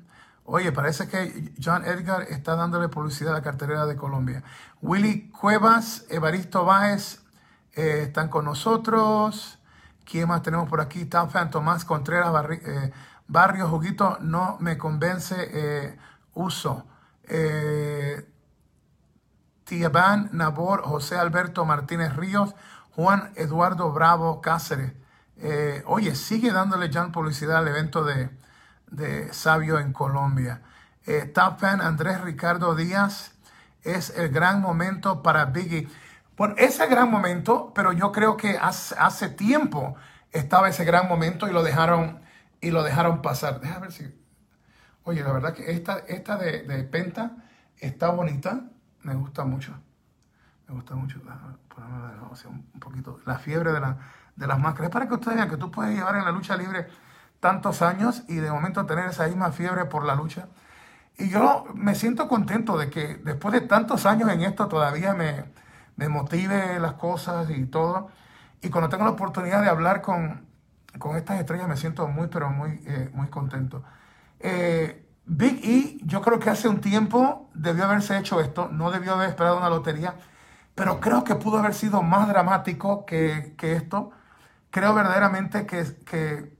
Oye, 0.45 0.71
parece 0.71 1.07
que 1.07 1.53
John 1.62 1.85
Edgar 1.85 2.23
está 2.23 2.55
dándole 2.55 2.88
publicidad 2.88 3.33
a 3.33 3.38
la 3.38 3.43
carterera 3.43 3.85
de 3.85 3.97
Colombia. 3.97 4.43
Willy 4.81 5.29
Cuevas, 5.29 6.05
Evaristo 6.09 6.63
Báez 6.63 7.21
eh, 7.73 8.03
están 8.03 8.29
con 8.29 8.45
nosotros. 8.45 9.59
¿Quién 10.05 10.27
más 10.27 10.41
tenemos 10.41 10.69
por 10.69 10.81
aquí? 10.81 11.05
Fan 11.05 11.50
Tomás 11.50 11.86
Contreras 11.86 12.33
eh, 12.51 12.91
Barrio 13.27 13.67
Juguito, 13.67 14.17
no 14.22 14.57
me 14.60 14.77
convence 14.77 15.36
eh, 15.38 15.98
uso. 16.33 16.86
Eh, 17.25 18.29
Nabor, 20.31 20.83
José 20.83 21.17
Alberto 21.17 21.65
Martínez 21.65 22.15
Ríos, 22.15 22.53
Juan 22.91 23.31
Eduardo 23.36 23.91
Bravo 23.91 24.39
Cáceres. 24.41 24.93
Eh, 25.38 25.83
oye, 25.88 26.15
sigue 26.15 26.51
dándole 26.51 26.89
ya 26.89 27.01
publicidad 27.12 27.57
al 27.57 27.67
evento 27.67 28.03
de, 28.03 28.29
de 28.91 29.33
Sabio 29.33 29.79
en 29.79 29.93
Colombia. 29.93 30.62
Fan 31.57 31.81
Andrés 31.81 32.22
Ricardo 32.22 32.75
Díaz, 32.75 33.33
es 33.83 34.12
el 34.12 34.29
gran 34.29 34.62
momento 34.62 35.22
para 35.22 35.45
Biggie. 35.45 35.89
Bueno, 36.35 36.55
ese 36.57 36.87
gran 36.87 37.11
momento, 37.11 37.71
pero 37.75 37.91
yo 37.91 38.11
creo 38.11 38.37
que 38.37 38.57
hace, 38.57 39.29
tiempo 39.29 39.95
estaba 40.31 40.67
ese 40.67 40.83
gran 40.83 41.07
momento 41.07 41.47
y 41.47 41.53
lo 41.53 41.61
dejaron, 41.61 42.21
y 42.59 42.71
lo 42.71 42.81
dejaron 42.81 43.21
pasar. 43.21 43.61
Déjame 43.61 43.81
ver 43.81 43.91
si. 43.91 44.19
Oye, 45.03 45.21
la 45.21 45.31
verdad 45.31 45.53
que 45.53 45.71
esta, 45.71 45.99
esta 46.07 46.37
de, 46.37 46.83
Penta 46.85 47.37
está 47.77 48.09
bonita. 48.09 48.61
Me 49.01 49.13
gusta 49.13 49.45
mucho. 49.45 49.73
Me 50.67 50.73
gusta 50.73 50.95
mucho. 50.95 51.19
un 52.49 52.79
poquito. 52.79 53.19
La 53.25 53.37
fiebre 53.37 53.71
de, 53.71 53.79
la, 53.79 53.97
de 54.35 54.47
las 54.47 54.57
máscaras. 54.59 54.89
Es 54.89 54.93
para 54.93 55.07
que 55.07 55.13
ustedes 55.13 55.37
vean 55.37 55.49
que 55.49 55.57
tú 55.57 55.69
puedes 55.69 55.95
llevar 55.95 56.15
en 56.15 56.25
la 56.25 56.31
lucha 56.31 56.57
libre 56.57 56.87
tantos 57.39 57.81
años 57.83 58.23
y 58.27 58.35
de 58.35 58.49
momento 58.49 58.85
tener 58.85 59.07
esa 59.09 59.27
misma 59.27 59.51
fiebre 59.51 59.85
por 59.85 60.03
la 60.03 60.15
lucha. 60.15 60.47
Y 61.17 61.29
yo 61.29 61.65
me 61.75 61.93
siento 61.93 62.27
contento 62.27 62.75
de 62.77 62.89
que 62.89 63.17
después 63.17 63.53
de 63.53 63.61
tantos 63.61 64.07
años 64.07 64.31
en 64.31 64.41
esto 64.41 64.67
todavía 64.67 65.13
me, 65.13 65.43
me 65.95 66.09
motive 66.09 66.79
las 66.79 66.93
cosas 66.93 67.50
y 67.50 67.65
todo. 67.65 68.09
Y 68.62 68.69
cuando 68.69 68.89
tengo 68.89 69.03
la 69.05 69.12
oportunidad 69.12 69.62
de 69.62 69.69
hablar 69.69 70.01
con, 70.01 70.47
con 71.00 71.17
estas 71.17 71.39
estrellas 71.39 71.67
me 71.67 71.77
siento 71.77 72.07
muy, 72.07 72.27
pero 72.27 72.50
muy, 72.50 72.81
eh, 72.85 73.09
muy 73.13 73.27
contento. 73.27 73.83
Eh, 74.39 75.05
Big 75.25 75.62
E, 75.63 75.97
yo 76.05 76.21
creo 76.21 76.39
que 76.39 76.50
hace 76.50 76.67
un 76.67 76.81
tiempo 76.81 77.50
debió 77.53 77.85
haberse 77.85 78.17
hecho 78.17 78.41
esto, 78.41 78.69
no 78.69 78.91
debió 78.91 79.13
haber 79.13 79.29
esperado 79.29 79.57
una 79.57 79.69
lotería, 79.69 80.15
pero 80.75 81.00
creo 81.00 81.23
que 81.23 81.35
pudo 81.35 81.59
haber 81.59 81.73
sido 81.73 82.01
más 82.03 82.27
dramático 82.27 83.05
que, 83.05 83.55
que 83.57 83.73
esto. 83.73 84.12
Creo 84.71 84.93
verdaderamente 84.93 85.65
que, 85.65 85.85
que 86.05 86.57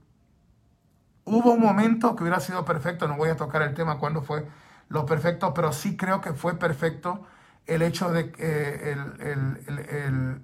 hubo 1.24 1.52
un 1.52 1.60
momento 1.60 2.16
que 2.16 2.22
hubiera 2.22 2.40
sido 2.40 2.64
perfecto, 2.64 3.08
no 3.08 3.16
voy 3.16 3.30
a 3.30 3.36
tocar 3.36 3.62
el 3.62 3.74
tema 3.74 3.98
cuándo 3.98 4.22
fue 4.22 4.46
lo 4.88 5.06
perfecto, 5.06 5.54
pero 5.54 5.72
sí 5.72 5.96
creo 5.96 6.20
que 6.20 6.32
fue 6.34 6.58
perfecto 6.58 7.26
el 7.66 7.82
hecho 7.82 8.10
de, 8.10 8.32
el, 8.92 10.42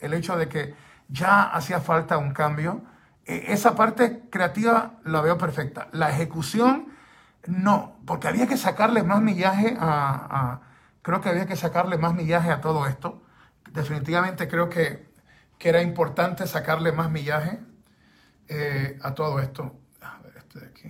el, 0.00 0.14
hecho 0.14 0.36
de 0.36 0.48
que 0.48 0.74
ya 1.08 1.42
hacía 1.42 1.80
falta 1.80 2.18
un 2.18 2.32
cambio. 2.32 2.82
E, 3.24 3.52
esa 3.52 3.74
parte 3.74 4.28
creativa 4.30 4.98
la 5.04 5.20
veo 5.20 5.38
perfecta. 5.38 5.88
La 5.92 6.10
ejecución, 6.10 6.88
no, 7.46 7.98
porque 8.06 8.28
había 8.28 8.46
que 8.46 8.56
sacarle 8.56 9.02
más 9.02 9.20
millaje 9.20 9.76
a, 9.78 10.60
creo 11.02 11.20
que 11.20 11.28
había 11.28 11.46
que 11.46 11.56
sacarle 11.56 11.98
más 11.98 12.14
millaje 12.14 12.50
a 12.50 12.60
todo 12.60 12.86
esto. 12.86 13.22
Definitivamente 13.72 14.48
creo 14.48 14.68
que, 14.68 15.12
que 15.58 15.68
era 15.68 15.82
importante 15.82 16.46
sacarle 16.46 16.92
más 16.92 17.10
millaje 17.10 17.60
eh, 18.48 18.98
a 19.02 19.14
todo 19.14 19.40
esto. 19.40 19.78
A 20.00 20.18
ver, 20.22 20.36
este 20.36 20.60
de 20.60 20.66
aquí. 20.66 20.88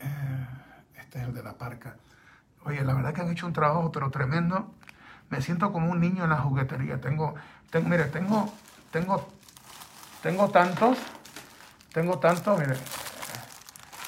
Eh, 0.00 0.46
este 0.98 1.20
es 1.20 1.28
el 1.28 1.34
de 1.34 1.42
la 1.42 1.56
parca. 1.56 1.96
Oye, 2.64 2.82
la 2.84 2.94
verdad 2.94 3.12
que 3.12 3.20
han 3.22 3.30
hecho 3.30 3.46
un 3.46 3.52
trabajo 3.52 3.90
pero 3.92 4.10
tremendo. 4.10 4.72
Me 5.30 5.40
siento 5.40 5.72
como 5.72 5.90
un 5.90 6.00
niño 6.00 6.24
en 6.24 6.30
la 6.30 6.38
juguetería. 6.38 7.00
Tengo, 7.00 7.34
mire, 7.84 8.04
tengo, 8.04 8.52
tengo, 8.90 9.28
tengo 10.22 10.50
tantos 10.50 10.98
Tengo 11.92 12.18
tanto, 12.18 12.56
mire. 12.56 12.74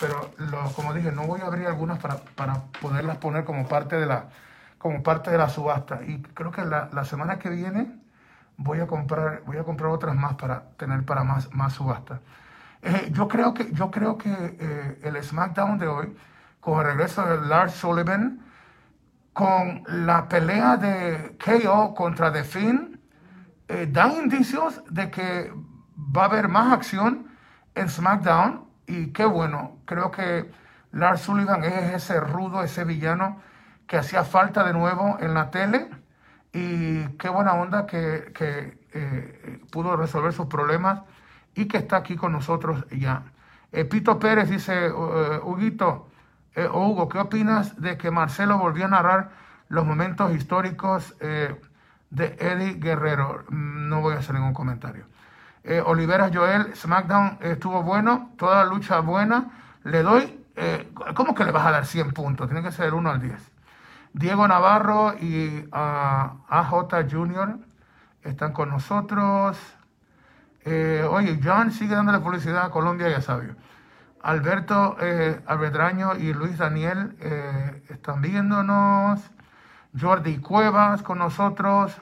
Pero 0.01 0.31
lo, 0.39 0.73
como 0.73 0.95
dije, 0.95 1.13
no 1.13 1.27
voy 1.27 1.41
a 1.41 1.47
abrir 1.47 1.67
algunas 1.67 1.99
para, 1.99 2.17
para 2.35 2.63
poderlas 2.81 3.19
poner 3.19 3.45
como 3.45 3.69
parte 3.69 3.97
de 3.97 4.07
la, 4.07 4.27
como 4.79 5.03
parte 5.03 5.31
de 5.31 5.39
la 5.39 5.49
subasta. 5.49 6.01
Y 6.07 6.23
creo 6.35 6.51
que 6.51 6.65
la, 6.65 6.89
la 6.93 7.05
semana 7.05 7.39
que 7.39 7.51
viene 7.51 7.95
voy 8.57 8.81
a 8.81 8.87
comprar, 8.87 9.43
voy 9.47 9.59
a 9.59 9.65
comprar 9.65 9.91
otras 9.91 10.15
más 10.17 10.35
para 10.35 10.63
tener 10.77 11.05
para 11.05 11.25
más, 11.25 11.53
más 11.53 11.75
subasta. 11.75 12.21
Eh, 12.83 13.11
yo 13.13 13.29
creo 13.29 13.55
que, 13.55 13.73
yo 13.73 13.91
creo 13.91 14.19
que 14.19 14.31
eh, 14.31 15.01
el 15.03 15.23
SmackDown 15.23 15.79
de 15.79 15.89
hoy, 15.89 16.17
con 16.65 16.81
el 16.81 16.87
regreso 16.87 17.27
de 17.27 17.47
Lars 17.47 17.75
Sullivan, 17.75 18.41
con 19.35 19.83
la 19.87 20.27
pelea 20.29 20.79
de 20.79 21.37
KO 21.37 21.95
contra 21.95 22.33
The 22.33 22.43
Finn, 22.43 23.01
eh, 23.69 23.87
dan 23.91 24.13
indicios 24.13 24.83
de 24.89 25.11
que 25.11 25.53
va 26.17 26.23
a 26.23 26.25
haber 26.25 26.49
más 26.49 26.73
acción 26.73 27.27
en 27.75 27.91
SmackDown 27.91 28.65
y 28.87 29.09
qué 29.09 29.27
bueno, 29.27 29.77
creo 29.85 30.11
que 30.11 30.51
Lars 30.93 31.21
Sullivan 31.21 31.65
es 31.65 31.93
ese 31.93 32.19
rudo, 32.19 32.63
ese 32.63 32.85
villano 32.85 33.43
que 33.87 33.99
hacía 33.99 34.25
falta 34.25 34.65
de 34.65 34.73
nuevo 34.73 35.19
en 35.21 35.35
la 35.35 35.51
tele 35.51 35.91
y 36.55 37.05
qué 37.19 37.29
buena 37.29 37.53
onda 37.53 37.85
que, 37.85 38.33
que 38.35 39.61
pudo 39.71 39.97
resolver 39.99 40.33
sus 40.33 40.47
problemas 40.47 41.03
y 41.55 41.67
que 41.67 41.77
está 41.77 41.97
aquí 41.99 42.17
con 42.17 42.33
nosotros 42.33 42.87
ya. 42.91 43.25
Eh, 43.71 43.85
Pito 43.85 44.19
Pérez 44.19 44.49
dice, 44.49 44.91
Huguito, 44.91 46.09
eh, 46.55 46.69
Hugo, 46.69 47.09
¿qué 47.09 47.19
opinas 47.19 47.81
de 47.81 47.97
que 47.97 48.11
Marcelo 48.11 48.59
volvió 48.59 48.87
a 48.87 48.89
narrar 48.89 49.31
los 49.69 49.85
momentos 49.85 50.35
históricos 50.35 51.15
eh, 51.21 51.61
de 52.11 52.37
Eddie 52.39 52.75
Guerrero? 52.75 53.45
Mm, 53.49 53.89
no 53.89 54.01
voy 54.01 54.15
a 54.15 54.19
hacer 54.19 54.35
ningún 54.35 54.55
comentario. 54.55 55.05
Olivera 55.87 56.31
Joel, 56.31 56.77
SmackDown 56.77 57.39
estuvo 57.41 57.83
bueno, 57.83 58.33
toda 58.37 58.57
la 58.57 58.65
lucha 58.67 59.01
buena. 59.01 59.51
Le 59.85 60.03
doy, 60.03 60.45
¿cómo 61.15 61.35
que 61.35 61.43
le 61.43 61.53
vas 61.53 61.65
a 61.65 61.71
dar 61.71 61.87
100 61.87 62.13
puntos? 62.13 62.49
Tiene 62.49 62.63
que 62.63 62.71
ser 62.71 62.93
1 62.93 63.11
al 63.11 63.19
10. 63.19 63.55
Diego 64.13 64.47
Navarro 64.47 65.15
y 65.19 65.67
AJ 65.73 67.11
Junior 67.11 67.57
están 68.25 68.53
con 68.53 68.69
nosotros. 68.69 69.59
Eh, 70.65 71.07
oye, 71.09 71.39
John 71.43 71.71
sigue 71.71 71.95
dándole 71.95 72.21
publicidad 72.21 72.65
a 72.65 72.71
Colombia 72.71 73.11
y 73.11 73.15
a 73.15 73.21
Sabio. 73.21 73.55
Alberto 74.25 74.97
eh, 75.01 75.43
y 76.19 76.33
Luis 76.33 76.57
Daniel 76.57 77.15
eh, 77.21 77.83
están 77.91 78.23
viéndonos. 78.23 79.21
Jordi 79.99 80.39
Cuevas 80.39 81.03
con 81.03 81.19
nosotros. 81.19 81.95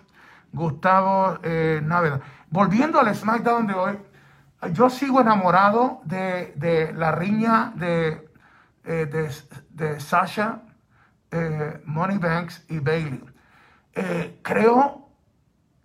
Gustavo 0.52 1.38
eh, 1.42 1.80
Naveda. 1.84 2.20
Volviendo 2.48 3.00
al 3.00 3.14
SmackDown 3.14 3.66
de 3.66 3.74
hoy, 3.74 3.98
yo 4.72 4.88
sigo 4.88 5.20
enamorado 5.20 6.00
de, 6.04 6.92
la 6.96 7.10
riña 7.10 7.72
de, 7.74 8.28
de, 8.84 9.30
de 9.70 10.00
Sasha, 10.00 10.60
Moneybanks 11.84 12.66
y 12.68 12.78
Bailey. 12.78 13.24
creo 14.42 15.08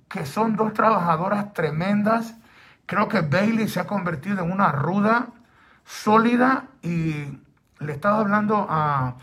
que 0.08 0.26
son 0.26 0.56
dos 0.56 0.74
trabajadoras 0.74 1.54
tremendas 1.54 2.36
Creo 2.88 3.10
que 3.10 3.20
Bailey 3.20 3.68
se 3.68 3.82
ha 3.82 3.86
convertido 3.86 4.46
en 4.46 4.52
una 4.52 4.72
ruda, 4.72 5.28
sólida 5.88 6.68
y 6.82 7.40
le 7.80 7.94
estaba 7.94 8.20
hablando 8.20 8.68
a, 8.70 9.16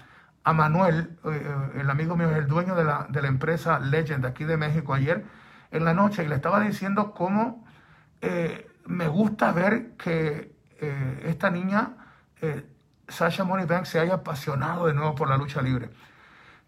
Manuel, 0.47 1.17
eh, 1.25 1.31
eh, 1.31 1.81
el 1.81 1.91
amigo 1.91 2.17
mío, 2.17 2.31
el 2.31 2.47
dueño 2.47 2.75
de 2.75 2.85
la, 2.85 3.07
empresa 3.29 3.79
Legend 3.79 4.25
aquí 4.27 4.45
de 4.45 4.57
México 4.57 4.95
ayer 4.95 5.25
en 5.71 5.85
la 5.85 5.95
noche 5.95 6.25
y 6.25 6.29
le 6.29 6.35
estaba 6.35 6.61
diciendo 6.61 7.13
cómo 7.13 7.65
eh, 8.21 8.71
me 8.87 9.09
gusta 9.09 9.53
ver 9.53 9.93
que 9.97 10.53
esta 11.25 11.49
niña, 11.49 11.95
Sasha 13.09 13.45
Moneybank, 13.45 13.87
se 13.87 14.01
haya 14.01 14.15
apasionado 14.15 14.87
de 14.87 14.93
nuevo 14.93 15.15
por 15.15 15.31
la 15.31 15.39
lucha 15.39 15.63
libre. 15.63 15.89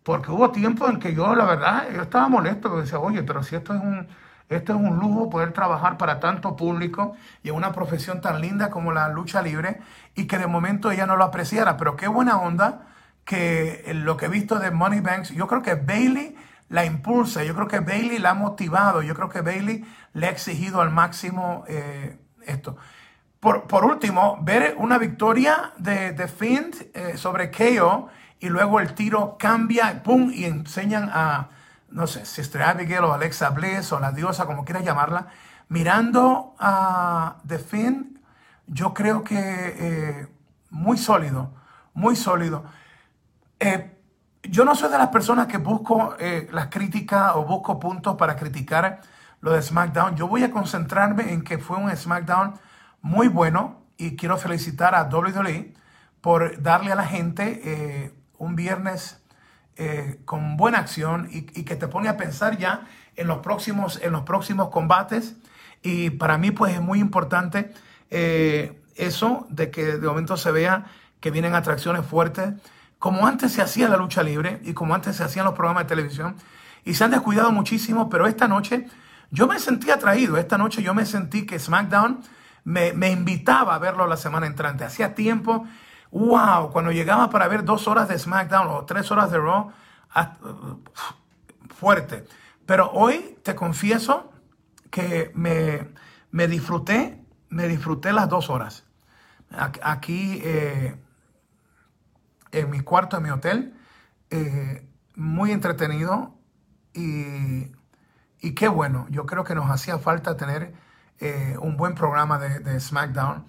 Porque 0.02 0.30
hubo 0.30 0.50
tiempo 0.50 0.88
en 0.88 0.98
que 0.98 1.14
yo, 1.14 1.34
la 1.34 1.44
verdad, 1.44 1.84
yo 1.94 2.00
estaba 2.00 2.26
molesto, 2.28 2.70
porque 2.70 2.84
decía, 2.84 2.98
oye, 2.98 3.22
pero 3.24 3.42
si 3.42 3.56
esto 3.56 3.74
es 3.74 3.82
un 3.82 4.08
esto 4.48 4.74
es 4.74 4.78
un 4.78 4.98
lujo 4.98 5.28
poder 5.28 5.52
trabajar 5.52 5.98
para 5.98 6.20
tanto 6.20 6.54
público 6.54 7.16
y 7.42 7.48
en 7.48 7.56
una 7.56 7.72
profesión 7.72 8.20
tan 8.20 8.40
linda 8.40 8.70
como 8.70 8.92
la 8.92 9.08
lucha 9.08 9.42
libre 9.42 9.80
y 10.14 10.26
que 10.26 10.38
de 10.38 10.46
momento 10.46 10.90
ella 10.90 11.06
no 11.06 11.16
lo 11.16 11.24
apreciara. 11.24 11.76
Pero 11.76 11.96
qué 11.96 12.06
buena 12.06 12.38
onda 12.38 12.86
que 13.24 13.90
lo 13.92 14.16
que 14.16 14.26
he 14.26 14.28
visto 14.28 14.58
de 14.58 14.70
Money 14.70 15.00
Banks, 15.00 15.30
yo 15.30 15.48
creo 15.48 15.62
que 15.62 15.74
Bailey 15.74 16.36
la 16.68 16.84
impulsa, 16.84 17.44
yo 17.44 17.54
creo 17.54 17.68
que 17.68 17.80
Bailey 17.80 18.18
la 18.18 18.30
ha 18.30 18.34
motivado, 18.34 19.02
yo 19.02 19.14
creo 19.14 19.28
que 19.28 19.40
Bailey 19.40 19.84
le 20.14 20.26
ha 20.26 20.30
exigido 20.30 20.80
al 20.80 20.90
máximo 20.90 21.64
eh, 21.68 22.18
esto. 22.46 22.76
Por, 23.40 23.84
último, 23.84 24.40
ver 24.42 24.74
una 24.76 24.98
victoria 24.98 25.72
de, 25.76 26.12
de 26.12 26.26
Finn 26.26 26.72
eh, 26.94 27.16
sobre 27.16 27.52
KO 27.52 28.08
y 28.40 28.48
luego 28.48 28.80
el 28.80 28.94
tiro 28.94 29.36
cambia, 29.38 30.02
pum, 30.02 30.32
y 30.34 30.46
enseñan 30.46 31.08
a, 31.12 31.50
no 31.90 32.06
sé, 32.06 32.24
Sister 32.26 32.62
Abigail 32.62 33.04
o 33.04 33.12
Alexa 33.12 33.50
Bliss 33.50 33.92
o 33.92 34.00
la 34.00 34.12
diosa, 34.12 34.46
como 34.46 34.64
quieras 34.64 34.84
llamarla, 34.84 35.28
mirando 35.68 36.54
a 36.58 37.36
The 37.46 37.58
Finn, 37.58 38.20
yo 38.66 38.94
creo 38.94 39.22
que 39.22 39.36
eh, 39.38 40.26
muy 40.70 40.98
sólido, 40.98 41.52
muy 41.94 42.16
sólido. 42.16 42.64
Eh, 43.60 43.92
yo 44.42 44.64
no 44.64 44.74
soy 44.74 44.90
de 44.90 44.98
las 44.98 45.08
personas 45.08 45.46
que 45.46 45.58
busco 45.58 46.16
eh, 46.18 46.48
las 46.52 46.68
críticas 46.68 47.32
o 47.34 47.44
busco 47.44 47.78
puntos 47.78 48.16
para 48.16 48.36
criticar 48.36 49.00
lo 49.40 49.52
de 49.52 49.62
SmackDown. 49.62 50.16
Yo 50.16 50.28
voy 50.28 50.42
a 50.44 50.50
concentrarme 50.50 51.32
en 51.32 51.42
que 51.42 51.58
fue 51.58 51.76
un 51.76 51.94
SmackDown 51.94 52.54
muy 53.02 53.28
bueno 53.28 53.82
y 53.96 54.16
quiero 54.16 54.36
felicitar 54.36 54.94
a 54.94 55.04
WWE 55.04 55.74
por 56.20 56.60
darle 56.62 56.92
a 56.92 56.96
la 56.96 57.06
gente 57.06 58.12
un 58.38 58.56
viernes 58.56 59.22
eh, 59.78 60.20
con 60.24 60.56
buena 60.56 60.78
acción 60.78 61.28
y, 61.30 61.42
que 61.42 61.76
te 61.76 61.86
pone 61.86 62.08
a 62.08 62.16
pensar 62.16 62.56
ya 62.56 62.86
en 63.14 63.26
los 63.26 63.38
próximos, 63.38 64.00
en 64.02 64.12
los 64.12 64.22
próximos 64.22 64.70
combates. 64.70 65.36
Y 65.82 66.10
para 66.10 66.38
mí 66.38 66.50
pues 66.50 66.74
es 66.74 66.80
muy 66.80 66.98
importante 66.98 67.72
eh, 68.10 68.80
eso 68.94 69.46
de 69.50 69.70
que 69.70 69.84
de 69.98 70.06
momento 70.06 70.38
se 70.38 70.50
vea 70.50 70.86
que 71.20 71.30
vienen 71.30 71.54
atracciones 71.54 72.06
fuertes, 72.06 72.54
como 72.98 73.26
antes 73.26 73.52
se 73.52 73.60
hacía 73.60 73.88
la 73.90 73.98
lucha 73.98 74.22
libre 74.22 74.60
y 74.64 74.72
como 74.72 74.94
antes 74.94 75.16
se 75.16 75.24
hacían 75.24 75.44
los 75.44 75.54
programas 75.54 75.84
de 75.84 75.88
televisión. 75.90 76.36
Y 76.84 76.94
se 76.94 77.04
han 77.04 77.10
descuidado 77.10 77.52
muchísimo, 77.52 78.08
pero 78.08 78.26
esta 78.26 78.48
noche 78.48 78.86
yo 79.30 79.46
me 79.46 79.58
sentí 79.58 79.90
atraído. 79.90 80.38
Esta 80.38 80.56
noche 80.56 80.82
yo 80.82 80.94
me 80.94 81.04
sentí 81.04 81.44
que 81.44 81.58
SmackDown 81.58 82.22
me, 82.64 82.94
me 82.94 83.10
invitaba 83.10 83.74
a 83.74 83.78
verlo 83.78 84.06
la 84.06 84.16
semana 84.16 84.46
entrante. 84.46 84.84
Hacía 84.84 85.14
tiempo 85.14 85.66
wow, 86.16 86.70
cuando 86.70 86.92
llegaba 86.92 87.28
para 87.28 87.46
ver 87.48 87.64
dos 87.64 87.86
horas 87.88 88.08
de 88.08 88.18
SmackDown 88.18 88.68
o 88.68 88.84
tres 88.84 89.10
horas 89.10 89.30
de 89.30 89.38
Raw, 89.38 89.70
fuerte. 91.74 92.24
Pero 92.64 92.90
hoy 92.92 93.38
te 93.42 93.54
confieso 93.54 94.32
que 94.90 95.30
me, 95.34 96.48
disfruté, 96.48 97.22
me 97.50 97.68
disfruté 97.68 98.12
las 98.12 98.28
dos 98.28 98.48
horas. 98.48 98.84
Aquí 99.50 100.40
eh, 100.42 100.96
en 102.52 102.70
mi 102.70 102.80
cuarto, 102.80 103.18
en 103.18 103.22
mi 103.22 103.30
hotel, 103.30 103.74
eh, 104.30 104.88
muy 105.14 105.52
entretenido 105.52 106.34
y, 106.94 107.72
qué 108.54 108.68
bueno. 108.68 109.06
Yo 109.10 109.26
creo 109.26 109.44
que 109.44 109.54
nos 109.54 109.70
hacía 109.70 109.98
falta 109.98 110.36
tener 110.36 110.72
eh, 111.18 111.56
un 111.60 111.76
buen 111.76 111.94
programa 111.94 112.38
de 112.38 112.80
SmackDown. 112.80 113.44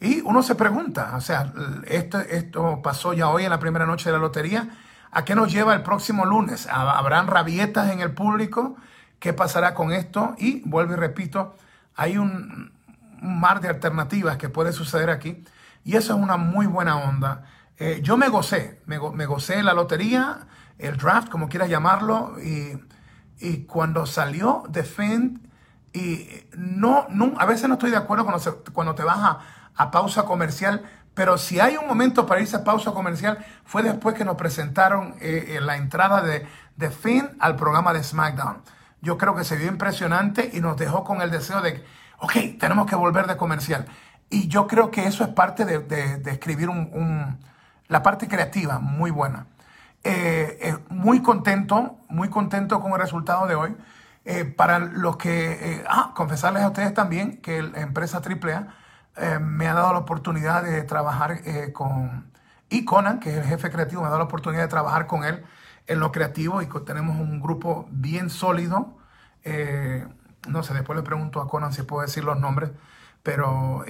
Y 0.00 0.20
uno 0.20 0.42
se 0.42 0.54
pregunta, 0.54 1.12
o 1.16 1.20
sea, 1.20 1.52
esto, 1.86 2.20
esto 2.20 2.80
pasó 2.82 3.12
ya 3.12 3.28
hoy 3.28 3.44
en 3.44 3.50
la 3.50 3.58
primera 3.58 3.84
noche 3.84 4.10
de 4.10 4.12
la 4.12 4.18
lotería, 4.18 4.68
¿a 5.10 5.24
qué 5.24 5.34
nos 5.34 5.52
lleva 5.52 5.74
el 5.74 5.82
próximo 5.82 6.24
lunes? 6.24 6.68
¿Habrán 6.70 7.26
rabietas 7.26 7.90
en 7.90 8.00
el 8.00 8.12
público? 8.12 8.76
¿Qué 9.18 9.32
pasará 9.32 9.74
con 9.74 9.92
esto? 9.92 10.36
Y 10.38 10.62
vuelvo 10.68 10.92
y 10.92 10.96
repito, 10.96 11.56
hay 11.96 12.16
un, 12.16 12.72
mar 13.20 13.60
de 13.60 13.68
alternativas 13.68 14.36
que 14.36 14.48
puede 14.48 14.72
suceder 14.72 15.10
aquí 15.10 15.44
y 15.84 15.96
eso 15.96 16.14
es 16.14 16.22
una 16.22 16.36
muy 16.36 16.66
buena 16.66 16.96
onda. 16.96 17.44
Eh, 17.76 18.00
yo 18.02 18.16
me 18.16 18.28
gocé, 18.28 18.80
me, 18.86 18.98
me, 19.12 19.26
gocé 19.26 19.62
la 19.62 19.72
lotería, 19.72 20.46
el 20.78 20.96
draft, 20.96 21.28
como 21.28 21.48
quieras 21.48 21.68
llamarlo, 21.68 22.36
y, 22.40 22.78
y 23.40 23.64
cuando 23.64 24.06
salió 24.06 24.64
Defend, 24.68 25.40
y 25.92 26.28
no, 26.56 27.06
no, 27.10 27.32
a 27.38 27.46
veces 27.46 27.68
no 27.68 27.74
estoy 27.74 27.90
de 27.90 27.96
acuerdo 27.96 28.24
cuando, 28.24 28.62
cuando 28.72 28.94
te 28.94 29.02
vas 29.02 29.18
a 29.18 29.38
a 29.78 29.90
pausa 29.90 30.24
comercial, 30.24 30.82
pero 31.14 31.38
si 31.38 31.58
hay 31.58 31.76
un 31.76 31.86
momento 31.86 32.26
para 32.26 32.40
irse 32.40 32.56
a 32.56 32.64
pausa 32.64 32.92
comercial, 32.92 33.44
fue 33.64 33.82
después 33.82 34.14
que 34.14 34.24
nos 34.24 34.36
presentaron 34.36 35.14
eh, 35.20 35.56
eh, 35.56 35.60
la 35.60 35.76
entrada 35.76 36.20
de, 36.20 36.46
de 36.76 36.90
Finn 36.90 37.30
al 37.40 37.56
programa 37.56 37.92
de 37.92 38.04
SmackDown. 38.04 38.62
Yo 39.00 39.16
creo 39.16 39.34
que 39.34 39.44
se 39.44 39.56
vio 39.56 39.68
impresionante 39.68 40.50
y 40.52 40.60
nos 40.60 40.76
dejó 40.76 41.04
con 41.04 41.22
el 41.22 41.30
deseo 41.30 41.60
de, 41.60 41.84
ok, 42.18 42.58
tenemos 42.58 42.86
que 42.86 42.96
volver 42.96 43.26
de 43.26 43.36
comercial. 43.36 43.86
Y 44.30 44.48
yo 44.48 44.66
creo 44.66 44.90
que 44.90 45.06
eso 45.06 45.24
es 45.24 45.30
parte 45.30 45.64
de, 45.64 46.20
escribir 46.30 46.68
un, 46.68 47.38
la 47.86 48.02
parte 48.02 48.28
creativa, 48.28 48.78
muy 48.78 49.10
buena. 49.10 49.46
Eh, 50.04 50.76
muy 50.88 51.22
contento, 51.22 51.98
muy 52.08 52.28
contento 52.28 52.80
con 52.80 52.92
el 52.92 52.98
resultado 52.98 53.46
de 53.46 53.54
hoy. 53.54 53.76
para 54.56 54.78
los 54.78 55.16
que, 55.16 55.82
ah, 55.88 56.12
confesarles 56.14 56.62
a 56.62 56.68
ustedes 56.68 56.92
también 56.92 57.38
que 57.38 57.62
la 57.62 57.80
empresa 57.80 58.20
AAA 58.20 58.68
eh, 59.20 59.38
me 59.38 59.68
ha 59.68 59.74
dado 59.74 59.92
la 59.92 59.98
oportunidad 59.98 60.62
de 60.62 60.82
trabajar 60.82 61.40
eh, 61.44 61.72
con... 61.72 62.30
Y 62.70 62.84
Conan, 62.84 63.18
que 63.20 63.30
es 63.30 63.36
el 63.38 63.44
jefe 63.44 63.70
creativo, 63.70 64.02
me 64.02 64.08
ha 64.08 64.10
dado 64.10 64.20
la 64.20 64.26
oportunidad 64.26 64.62
de 64.62 64.68
trabajar 64.68 65.06
con 65.06 65.24
él 65.24 65.42
en 65.86 66.00
lo 66.00 66.12
creativo 66.12 66.60
y 66.60 66.68
tenemos 66.84 67.16
un 67.16 67.40
grupo 67.40 67.88
bien 67.90 68.28
sólido. 68.28 68.98
Eh, 69.42 70.06
no 70.48 70.62
sé, 70.62 70.74
después 70.74 70.96
le 70.96 71.02
pregunto 71.02 71.40
a 71.40 71.48
Conan 71.48 71.72
si 71.72 71.82
puedo 71.82 72.02
decir 72.02 72.24
los 72.24 72.38
nombres, 72.38 72.70
pero 73.22 73.84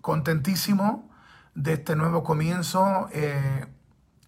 contentísimo 0.00 1.10
de 1.54 1.74
este 1.74 1.96
nuevo 1.96 2.22
comienzo 2.24 3.08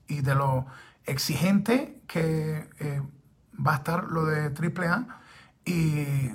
y 0.06 0.20
de 0.20 0.34
lo 0.34 0.66
exigente 1.04 2.02
que 2.06 2.68
va 3.66 3.72
a 3.72 3.76
estar 3.76 4.04
lo 4.04 4.26
de 4.26 4.52
AAA 4.54 5.06
y 5.64 6.28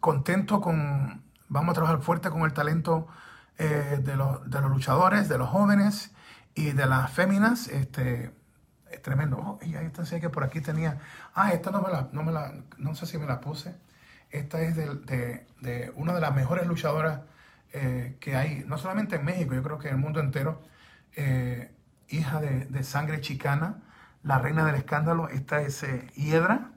contento 0.00 0.60
con, 0.60 1.19
vamos 1.50 1.72
a 1.72 1.74
trabajar 1.74 2.00
fuerte 2.00 2.30
con 2.30 2.42
el 2.42 2.54
talento 2.54 3.06
eh, 3.58 4.00
de, 4.02 4.16
los, 4.16 4.48
de, 4.50 4.60
los, 4.62 4.70
luchadores, 4.70 5.28
de 5.28 5.36
los 5.36 5.50
jóvenes 5.50 6.12
y 6.54 6.70
de 6.70 6.86
las 6.86 7.12
féminas. 7.12 7.68
Este, 7.68 8.32
es 8.90 9.02
tremendo. 9.02 9.36
Oh, 9.38 9.58
y 9.62 9.74
ahí 9.74 9.90
que 10.20 10.30
por 10.30 10.44
aquí 10.44 10.62
tenía, 10.62 10.98
ah, 11.34 11.52
esta 11.52 11.70
no 11.70 11.82
me 11.82 11.90
la, 11.90 12.08
no 12.12 12.22
me 12.22 12.32
la, 12.32 12.54
no 12.78 12.94
sé 12.94 13.04
si 13.04 13.18
me 13.18 13.26
la 13.26 13.40
puse. 13.40 13.74
Esta 14.30 14.62
es 14.62 14.76
de, 14.76 15.44
de, 15.60 15.92
una 15.96 16.14
de 16.14 16.20
las 16.20 16.34
mejores 16.34 16.66
luchadoras 16.66 17.20
eh, 17.72 18.16
que 18.20 18.36
hay, 18.36 18.64
no 18.66 18.78
solamente 18.78 19.16
en 19.16 19.24
México, 19.24 19.54
yo 19.54 19.62
creo 19.62 19.78
que 19.78 19.88
en 19.88 19.96
el 19.96 20.00
mundo 20.00 20.20
entero. 20.20 20.62
Eh, 21.16 21.70
hija 22.08 22.40
de, 22.40 22.82
sangre 22.84 23.20
chicana, 23.20 23.82
la 24.22 24.38
reina 24.38 24.64
del 24.64 24.76
escándalo. 24.76 25.28
Esta 25.28 25.60
es 25.60 25.84
Hiedra. 26.14 26.72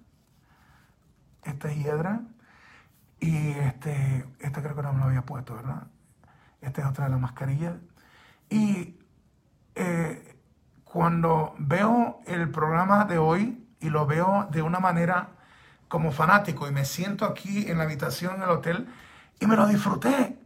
Esta 1.46 1.72
es 1.72 1.78
Hiedra. 1.78 2.22
Y 3.24 3.52
este, 3.52 4.26
esta 4.40 4.62
creo 4.62 4.76
que 4.76 4.82
no 4.82 4.92
me 4.92 5.00
lo 5.00 5.06
había 5.06 5.22
puesto, 5.22 5.56
¿verdad? 5.56 5.88
Esta 6.60 6.82
es 6.82 6.88
otra 6.88 7.06
de 7.06 7.12
las 7.12 7.22
mascarillas. 7.22 7.76
Y 8.50 9.00
eh, 9.76 10.38
cuando 10.84 11.56
veo 11.58 12.20
el 12.28 12.50
programa 12.50 13.06
de 13.06 13.20
hoy 13.20 13.66
y 13.80 13.90
lo 13.90 14.06
veo 14.06 14.50
de 14.52 14.62
una 14.62 14.82
manera 14.82 15.30
como 15.88 16.12
fanático 16.12 16.68
y 16.68 16.74
me 16.74 16.84
siento 16.84 17.24
aquí 17.24 17.72
en 17.72 17.78
la 17.78 17.86
habitación 17.86 18.42
del 18.42 18.50
hotel 18.50 18.90
y 19.40 19.48
me 19.48 19.56
lo 19.56 19.68
disfruté. 19.68 20.38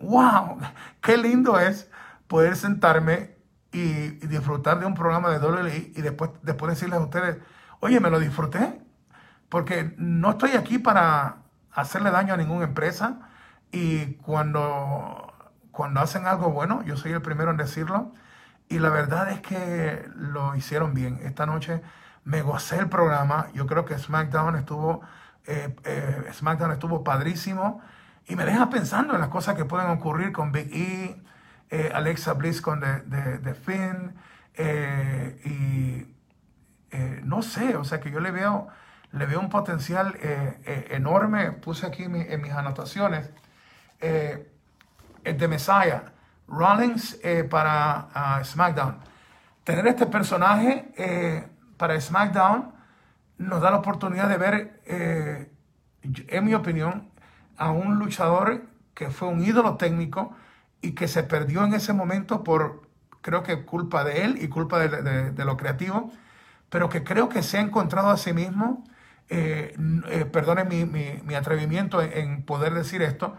¡Wow! 0.00 0.58
¡Qué 1.00 1.16
lindo 1.16 1.60
es 1.60 1.88
poder 2.26 2.56
sentarme 2.56 3.36
y, 3.70 4.08
disfrutar 4.26 4.80
de 4.80 4.86
un 4.86 4.94
programa 4.94 5.30
de 5.30 5.38
WWE 5.38 5.92
y 5.94 6.02
después, 6.02 6.32
después 6.42 6.70
decirles 6.70 6.98
a 6.98 7.04
ustedes, 7.04 7.36
oye, 7.78 8.00
me 8.00 8.10
lo 8.10 8.18
disfruté? 8.18 8.82
Porque 9.48 9.94
no 9.96 10.30
estoy 10.30 10.52
aquí 10.52 10.80
para 10.80 11.39
hacerle 11.80 12.10
daño 12.10 12.34
a 12.34 12.36
ninguna 12.36 12.64
empresa 12.64 13.18
y 13.72 14.14
cuando, 14.14 15.32
cuando 15.70 16.00
hacen 16.00 16.26
algo 16.26 16.50
bueno, 16.50 16.82
yo 16.82 16.96
soy 16.96 17.12
el 17.12 17.22
primero 17.22 17.50
en 17.50 17.56
decirlo. 17.56 18.12
Y 18.68 18.78
la 18.78 18.90
verdad 18.90 19.30
es 19.30 19.40
que 19.40 20.08
lo 20.14 20.54
hicieron 20.54 20.94
bien. 20.94 21.18
Esta 21.22 21.46
noche 21.46 21.82
me 22.24 22.42
gocé 22.42 22.78
el 22.78 22.88
programa, 22.88 23.48
yo 23.54 23.66
creo 23.66 23.84
que 23.84 23.98
SmackDown 23.98 24.56
estuvo, 24.56 25.00
eh, 25.46 25.74
eh, 25.84 26.30
SmackDown 26.32 26.72
estuvo 26.72 27.02
padrísimo. 27.02 27.80
Y 28.28 28.36
me 28.36 28.44
deja 28.44 28.70
pensando 28.70 29.14
en 29.14 29.20
las 29.20 29.30
cosas 29.30 29.56
que 29.56 29.64
pueden 29.64 29.88
ocurrir 29.90 30.32
con 30.32 30.52
Big 30.52 30.72
E, 30.72 31.22
eh, 31.70 31.90
Alexa 31.94 32.34
Bliss 32.34 32.60
con 32.62 32.80
The, 32.80 33.54
Finn 33.54 34.14
y 35.44 36.06
no 37.24 37.42
sé, 37.42 37.76
o 37.76 37.84
sea 37.84 38.00
que 38.00 38.10
yo 38.10 38.20
le 38.20 38.30
veo 38.30 38.68
le 39.12 39.26
veo 39.26 39.40
un 39.40 39.48
potencial 39.48 40.16
eh, 40.20 40.60
eh, 40.64 40.88
enorme. 40.90 41.52
Puse 41.52 41.86
aquí 41.86 42.04
en 42.04 42.40
mis 42.40 42.52
anotaciones. 42.52 43.30
Eh, 44.00 44.50
el 45.24 45.36
de 45.36 45.48
Messiah, 45.48 46.12
Rollins 46.48 47.18
para 47.50 48.08
ah, 48.14 48.40
SmackDown. 48.42 48.98
Tener 49.64 49.86
este 49.86 50.06
personaje 50.06 51.50
para 51.76 52.00
SmackDown 52.00 52.72
nos 53.38 53.60
da 53.60 53.70
la 53.70 53.78
oportunidad 53.78 54.28
de 54.28 54.36
ver, 54.38 54.80
en 56.02 56.44
mi 56.44 56.54
opinión, 56.54 57.10
a 57.58 57.70
un 57.70 57.98
luchador 57.98 58.62
que 58.94 59.10
fue 59.10 59.28
un 59.28 59.44
ídolo 59.44 59.76
técnico 59.76 60.34
y 60.80 60.92
que 60.92 61.08
se 61.08 61.22
perdió 61.22 61.62
en 61.64 61.74
ese 61.74 61.92
momento 61.92 62.42
por, 62.42 62.88
creo 63.20 63.42
que 63.42 63.64
culpa 63.66 64.02
de 64.02 64.24
él 64.24 64.42
y 64.42 64.48
culpa 64.48 64.78
de, 64.78 65.32
de 65.32 65.44
lo 65.44 65.58
creativo, 65.58 66.10
pero 66.70 66.88
que 66.88 67.04
creo 67.04 67.28
que 67.28 67.42
se 67.42 67.58
ha 67.58 67.60
encontrado 67.60 68.08
a 68.08 68.16
sí 68.16 68.32
mismo 68.32 68.84
eh, 69.32 69.76
eh, 70.08 70.24
perdone 70.24 70.64
mi, 70.64 71.34
atrevimiento 71.36 72.02
en, 72.02 72.42
poder 72.42 72.74
decir 72.74 73.00
esto, 73.00 73.38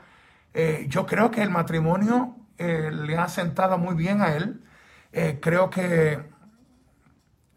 eh, 0.53 0.85
yo 0.87 1.05
creo 1.05 1.31
que 1.31 1.41
el 1.43 1.49
matrimonio 1.49 2.37
le 2.57 3.17
ha 3.17 3.27
sentado 3.27 3.77
muy 3.79 3.95
bien 3.95 4.21
a 4.21 4.35
él. 4.35 4.63
creo 5.41 5.69
que 5.71 6.19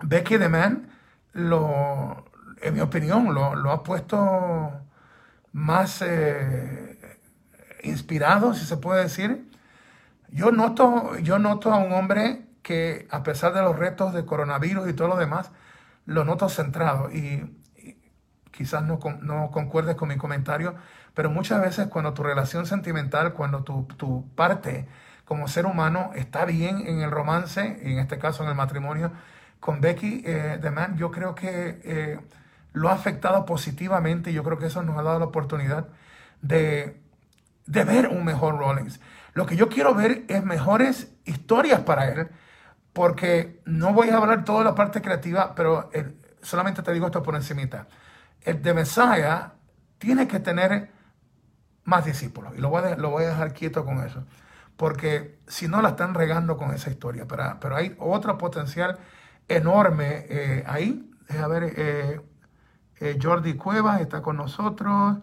Becky 0.02 0.38
the 0.38 0.48
Man, 0.48 0.88
lo, 1.32 2.24
en 2.62 2.74
mi 2.74 2.80
opinión, 2.80 3.34
lo, 3.34 3.70
ha 3.70 3.82
puesto 3.82 4.72
más 5.52 6.02
inspirado, 7.82 8.54
si 8.54 8.64
se 8.64 8.78
puede 8.78 9.02
decir. 9.02 9.50
Yo 10.30 10.52
noto, 10.52 11.18
yo 11.18 11.38
noto 11.38 11.72
a 11.72 11.76
un 11.76 11.92
hombre 11.92 12.46
que 12.62 13.06
a 13.10 13.22
pesar 13.22 13.52
de 13.52 13.60
los 13.62 13.78
retos 13.78 14.14
de 14.14 14.24
coronavirus 14.24 14.88
y 14.88 14.94
todo 14.94 15.08
lo 15.08 15.16
demás, 15.16 15.52
lo 16.06 16.24
noto 16.24 16.48
centrado. 16.48 17.10
Y 17.12 17.62
quizás 18.54 18.84
no, 18.84 19.00
no 19.20 19.50
concuerdes 19.50 19.96
con 19.96 20.08
mi 20.08 20.16
comentario, 20.16 20.74
pero 21.12 21.28
muchas 21.28 21.60
veces 21.60 21.88
cuando 21.88 22.14
tu 22.14 22.22
relación 22.22 22.66
sentimental, 22.66 23.32
cuando 23.32 23.64
tu, 23.64 23.84
tu 23.96 24.28
parte 24.36 24.86
como 25.24 25.48
ser 25.48 25.66
humano 25.66 26.10
está 26.14 26.44
bien 26.44 26.86
en 26.86 27.00
el 27.00 27.10
romance, 27.10 27.80
en 27.82 27.98
este 27.98 28.18
caso 28.18 28.44
en 28.44 28.50
el 28.50 28.54
matrimonio, 28.54 29.10
con 29.58 29.80
Becky 29.80 30.22
eh, 30.24 30.58
The 30.60 30.70
Man, 30.70 30.96
yo 30.96 31.10
creo 31.10 31.34
que 31.34 31.80
eh, 31.82 32.20
lo 32.72 32.90
ha 32.90 32.92
afectado 32.92 33.44
positivamente 33.44 34.30
y 34.30 34.34
yo 34.34 34.44
creo 34.44 34.58
que 34.58 34.66
eso 34.66 34.82
nos 34.82 34.98
ha 34.98 35.02
dado 35.02 35.18
la 35.18 35.24
oportunidad 35.24 35.88
de, 36.42 37.00
de 37.66 37.84
ver 37.84 38.08
un 38.08 38.24
mejor 38.24 38.58
Rollins. 38.58 39.00
Lo 39.32 39.46
que 39.46 39.56
yo 39.56 39.68
quiero 39.68 39.94
ver 39.94 40.24
es 40.28 40.44
mejores 40.44 41.12
historias 41.24 41.80
para 41.80 42.08
él, 42.08 42.28
porque 42.92 43.60
no 43.64 43.92
voy 43.92 44.10
a 44.10 44.18
hablar 44.18 44.44
toda 44.44 44.62
la 44.62 44.76
parte 44.76 45.02
creativa, 45.02 45.54
pero 45.56 45.90
eh, 45.92 46.12
solamente 46.42 46.82
te 46.82 46.92
digo 46.92 47.06
esto 47.06 47.22
por 47.22 47.34
encimita 47.34 47.88
el 48.44 48.62
de 48.62 48.74
Messiah 48.74 49.54
tiene 49.98 50.28
que 50.28 50.38
tener 50.38 50.90
más 51.84 52.04
discípulos. 52.04 52.52
Y 52.56 52.60
lo 52.60 52.68
voy 52.68 52.82
a, 52.84 52.96
lo 52.96 53.10
voy 53.10 53.24
a 53.24 53.28
dejar 53.28 53.52
quieto 53.52 53.84
con 53.84 53.98
eso. 54.04 54.24
Porque 54.76 55.38
si 55.46 55.68
no 55.68 55.82
la 55.82 55.90
están 55.90 56.14
regando 56.14 56.56
con 56.56 56.72
esa 56.72 56.90
historia. 56.90 57.26
Pero, 57.26 57.58
pero 57.60 57.76
hay 57.76 57.94
otro 57.98 58.36
potencial 58.38 58.98
enorme 59.48 60.26
eh, 60.28 60.64
ahí. 60.66 61.10
A 61.42 61.46
ver, 61.46 61.72
eh, 61.76 62.20
eh, 63.00 63.18
Jordi 63.20 63.54
Cuevas 63.54 64.00
está 64.00 64.22
con 64.22 64.36
nosotros. 64.36 65.18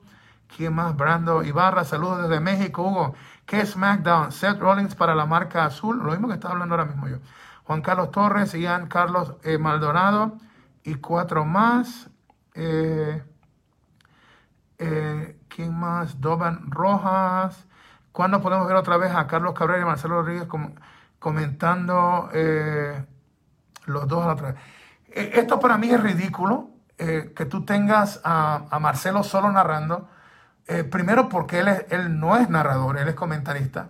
¿Quién 0.55 0.73
más? 0.73 0.95
Brando 0.95 1.43
Ibarra, 1.43 1.85
saludos 1.85 2.23
desde 2.23 2.39
México. 2.39 2.83
Hugo, 2.83 3.15
¿qué 3.45 3.65
SmackDown? 3.65 4.31
Seth 4.31 4.59
Rollins 4.59 4.95
para 4.95 5.15
la 5.15 5.25
marca 5.25 5.65
azul. 5.65 5.99
Lo 6.03 6.11
mismo 6.11 6.27
que 6.27 6.35
estaba 6.35 6.53
hablando 6.53 6.75
ahora 6.75 6.85
mismo 6.85 7.07
yo. 7.07 7.17
Juan 7.63 7.81
Carlos 7.81 8.11
Torres, 8.11 8.53
Ian 8.53 8.87
Carlos 8.87 9.35
Maldonado 9.59 10.37
y 10.83 10.95
cuatro 10.95 11.45
más. 11.45 12.10
Eh, 12.53 13.23
eh, 14.77 15.39
¿Quién 15.47 15.73
más? 15.73 16.19
Doban 16.19 16.69
Rojas. 16.69 17.65
¿Cuándo 18.11 18.41
podemos 18.41 18.67
ver 18.67 18.75
otra 18.75 18.97
vez 18.97 19.13
a 19.13 19.27
Carlos 19.27 19.53
Cabrera 19.53 19.81
y 19.81 19.85
Marcelo 19.85 20.21
Rodríguez 20.21 20.47
comentando 21.19 22.29
eh, 22.33 23.05
los 23.85 24.07
dos 24.07 24.23
a 24.23 24.27
la 24.27 24.33
otra 24.33 24.51
vez? 24.51 24.61
Esto 25.09 25.59
para 25.59 25.77
mí 25.77 25.89
es 25.89 26.01
ridículo, 26.01 26.69
que 26.97 27.45
tú 27.49 27.65
tengas 27.65 28.21
a, 28.23 28.77
Marcelo 28.79 29.23
solo 29.23 29.51
narrando. 29.51 30.07
primero 30.89 31.29
porque 31.29 31.59
él, 31.59 31.67
él 31.89 32.19
no 32.19 32.37
es 32.37 32.49
narrador, 32.49 32.97
él 32.97 33.07
es 33.07 33.15
comentarista. 33.15 33.89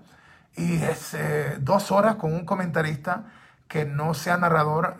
Y 0.55 0.81
es 0.81 1.15
dos 1.59 1.91
horas 1.91 2.15
con 2.15 2.33
un 2.33 2.45
comentarista 2.45 3.25
que 3.67 3.85
no 3.85 4.13
sea 4.13 4.37
narrador, 4.37 4.97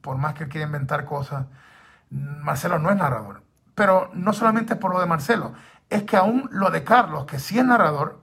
por 0.00 0.18
más 0.18 0.34
que 0.34 0.44
él 0.44 0.50
quiera 0.50 0.66
inventar 0.66 1.04
cosas. 1.04 1.46
Marcelo 2.12 2.78
no 2.78 2.90
es 2.90 2.96
narrador. 2.96 3.42
Pero 3.74 4.10
no 4.14 4.32
solamente 4.32 4.76
por 4.76 4.92
lo 4.92 5.00
de 5.00 5.06
Marcelo, 5.06 5.54
es 5.88 6.04
que 6.04 6.16
aún 6.16 6.48
lo 6.52 6.70
de 6.70 6.84
Carlos, 6.84 7.26
que 7.26 7.38
sí 7.38 7.58
es 7.58 7.64
narrador, 7.64 8.20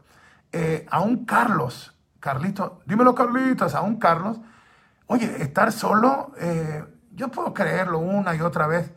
eh, 0.51 0.85
aún 0.89 1.25
Carlos, 1.25 1.95
Carlito, 2.19 2.81
dímelo 2.85 3.15
Carlitos, 3.15 3.75
aún 3.75 3.97
Carlos, 3.97 4.39
oye, 5.07 5.41
estar 5.41 5.71
solo, 5.71 6.33
eh, 6.37 6.85
yo 7.11 7.29
puedo 7.29 7.53
creerlo 7.53 7.99
una 7.99 8.35
y 8.35 8.41
otra 8.41 8.67
vez, 8.67 8.91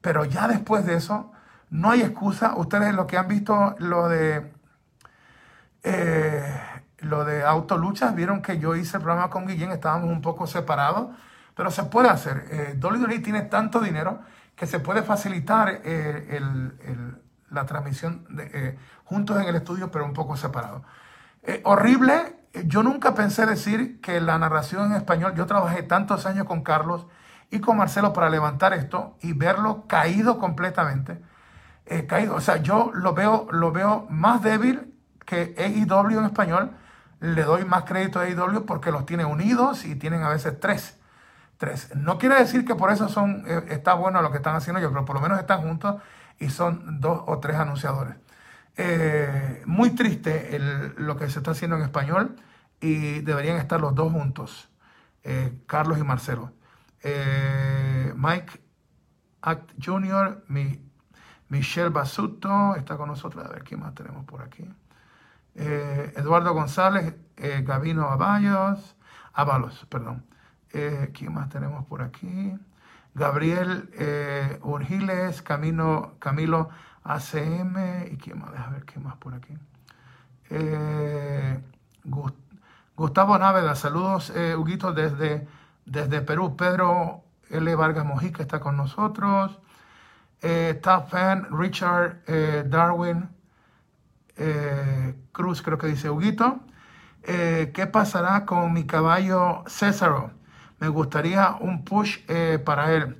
pero 0.00 0.24
ya 0.24 0.48
después 0.48 0.84
de 0.84 0.94
eso, 0.96 1.32
no 1.70 1.90
hay 1.90 2.02
excusa. 2.02 2.54
Ustedes 2.56 2.94
lo 2.94 3.06
que 3.06 3.18
han 3.18 3.28
visto, 3.28 3.74
lo 3.78 4.08
de... 4.08 4.52
Eh, 5.82 6.60
lo 6.98 7.24
de 7.24 7.44
autoluchas, 7.44 8.14
vieron 8.14 8.42
que 8.42 8.58
yo 8.58 8.74
hice 8.74 8.96
el 8.96 9.02
programa 9.02 9.30
con 9.30 9.46
Guillén, 9.46 9.70
estábamos 9.70 10.10
un 10.10 10.22
poco 10.22 10.46
separados, 10.46 11.08
pero 11.54 11.70
se 11.70 11.84
puede 11.84 12.08
hacer. 12.08 12.46
Eh, 12.50 12.78
WWE 12.80 13.20
tiene 13.20 13.42
tanto 13.42 13.80
dinero 13.80 14.20
que 14.56 14.66
se 14.66 14.78
puede 14.80 15.02
facilitar 15.02 15.80
eh, 15.84 16.40
la 17.50 17.66
transmisión 17.66 18.26
eh, 18.38 18.78
juntos 19.04 19.40
en 19.40 19.48
el 19.48 19.56
estudio, 19.56 19.90
pero 19.90 20.04
un 20.04 20.12
poco 20.12 20.36
separados. 20.36 20.82
Eh, 21.42 21.60
horrible. 21.64 22.44
Yo 22.66 22.84
nunca 22.84 23.14
pensé 23.14 23.46
decir 23.46 24.00
que 24.00 24.20
la 24.20 24.38
narración 24.38 24.92
en 24.92 24.96
español, 24.96 25.34
yo 25.34 25.44
trabajé 25.46 25.82
tantos 25.82 26.24
años 26.24 26.46
con 26.46 26.62
Carlos 26.62 27.06
y 27.50 27.58
con 27.58 27.76
Marcelo 27.76 28.12
para 28.12 28.30
levantar 28.30 28.72
esto 28.74 29.16
y 29.22 29.32
verlo 29.32 29.88
caído 29.88 30.38
completamente. 30.38 31.20
Caído. 32.06 32.36
O 32.36 32.40
sea, 32.40 32.58
yo 32.58 32.92
lo 32.94 33.12
veo, 33.12 33.48
lo 33.50 33.72
veo 33.72 34.06
más 34.08 34.40
débil 34.40 34.94
que 35.26 35.54
AEW 35.58 36.20
en 36.20 36.24
español. 36.26 36.70
Le 37.18 37.42
doy 37.42 37.64
más 37.64 37.82
crédito 37.84 38.20
a 38.20 38.22
AEW 38.22 38.64
porque 38.64 38.92
los 38.92 39.04
tiene 39.04 39.24
unidos 39.24 39.84
y 39.84 39.96
tienen 39.96 40.22
a 40.22 40.28
veces 40.28 40.58
tres. 40.60 40.96
No 41.96 42.18
quiere 42.18 42.36
decir 42.36 42.64
que 42.64 42.74
por 42.74 42.90
eso 42.90 43.08
son, 43.08 43.44
eh, 43.46 43.64
está 43.68 43.94
bueno 43.94 44.20
lo 44.22 44.30
que 44.30 44.38
están 44.38 44.56
haciendo 44.56 44.80
ellos, 44.80 44.92
pero 44.92 45.04
por 45.04 45.16
lo 45.16 45.22
menos 45.22 45.38
están 45.38 45.62
juntos 45.62 45.96
y 46.38 46.50
son 46.50 47.00
dos 47.00 47.22
o 47.26 47.38
tres 47.38 47.56
anunciadores. 47.56 48.16
Eh, 48.76 49.62
muy 49.66 49.90
triste 49.90 50.58
lo 50.96 51.16
que 51.16 51.28
se 51.30 51.38
está 51.38 51.52
haciendo 51.52 51.76
en 51.76 51.82
español 51.82 52.36
y 52.80 53.20
deberían 53.20 53.56
estar 53.56 53.80
los 53.80 53.94
dos 53.94 54.12
juntos, 54.12 54.68
eh, 55.22 55.56
Carlos 55.66 55.98
y 55.98 56.02
Marcelo. 56.02 56.52
Mike 58.16 58.60
Act 59.42 59.72
Jr., 59.82 60.44
mi, 60.48 60.80
Michelle 61.48 61.90
Basuto 61.90 62.74
está 62.76 62.96
con 62.96 63.08
nosotros. 63.08 63.44
A 63.44 63.48
ver, 63.48 63.62
¿quién 63.62 63.80
más 63.80 63.94
tenemos 63.94 64.24
por 64.24 64.42
aquí? 64.42 64.68
Eduardo 65.54 66.52
González, 66.52 67.14
Gabino 67.36 68.08
Abayos, 68.08 68.96
Avalos, 69.34 69.86
perdón. 69.88 70.24
¿Quién 71.12 71.32
más 71.32 71.48
tenemos 71.48 71.84
por 71.86 72.02
aquí? 72.02 72.52
Gabriel 73.14 73.88
Urgiles, 74.62 75.40
Camino, 75.42 76.14
Camilo 76.18 76.70
ACM, 77.04 78.06
¿y 78.10 78.16
quién 78.16 78.38
más? 78.38 78.50
Deja 78.52 78.70
ver 78.70 78.84
qué 78.84 78.98
más 78.98 79.16
por 79.16 79.34
aquí. 79.34 79.54
Eh, 80.50 81.60
Gustavo 82.96 83.38
Náveda, 83.38 83.74
saludos, 83.74 84.32
eh, 84.34 84.56
Huguito, 84.56 84.92
desde, 84.92 85.46
desde 85.84 86.22
Perú. 86.22 86.56
Pedro 86.56 87.22
L. 87.50 87.74
Vargas 87.74 88.06
Mojica 88.06 88.42
está 88.42 88.60
con 88.60 88.76
nosotros. 88.76 89.58
Eh, 90.40 90.78
Top 90.82 91.08
Fan, 91.08 91.48
Richard 91.50 92.22
eh, 92.26 92.64
Darwin 92.66 93.28
Cruz, 95.32 95.62
creo 95.62 95.78
que 95.78 95.86
dice 95.86 96.10
Huguito. 96.10 96.60
¿Qué 97.22 97.88
pasará 97.90 98.44
con 98.44 98.72
mi 98.72 98.84
caballo 98.84 99.62
Césaro? 99.66 100.32
Me 100.80 100.88
gustaría 100.88 101.56
un 101.60 101.84
push 101.84 102.18
para 102.64 102.92
él. 102.92 103.16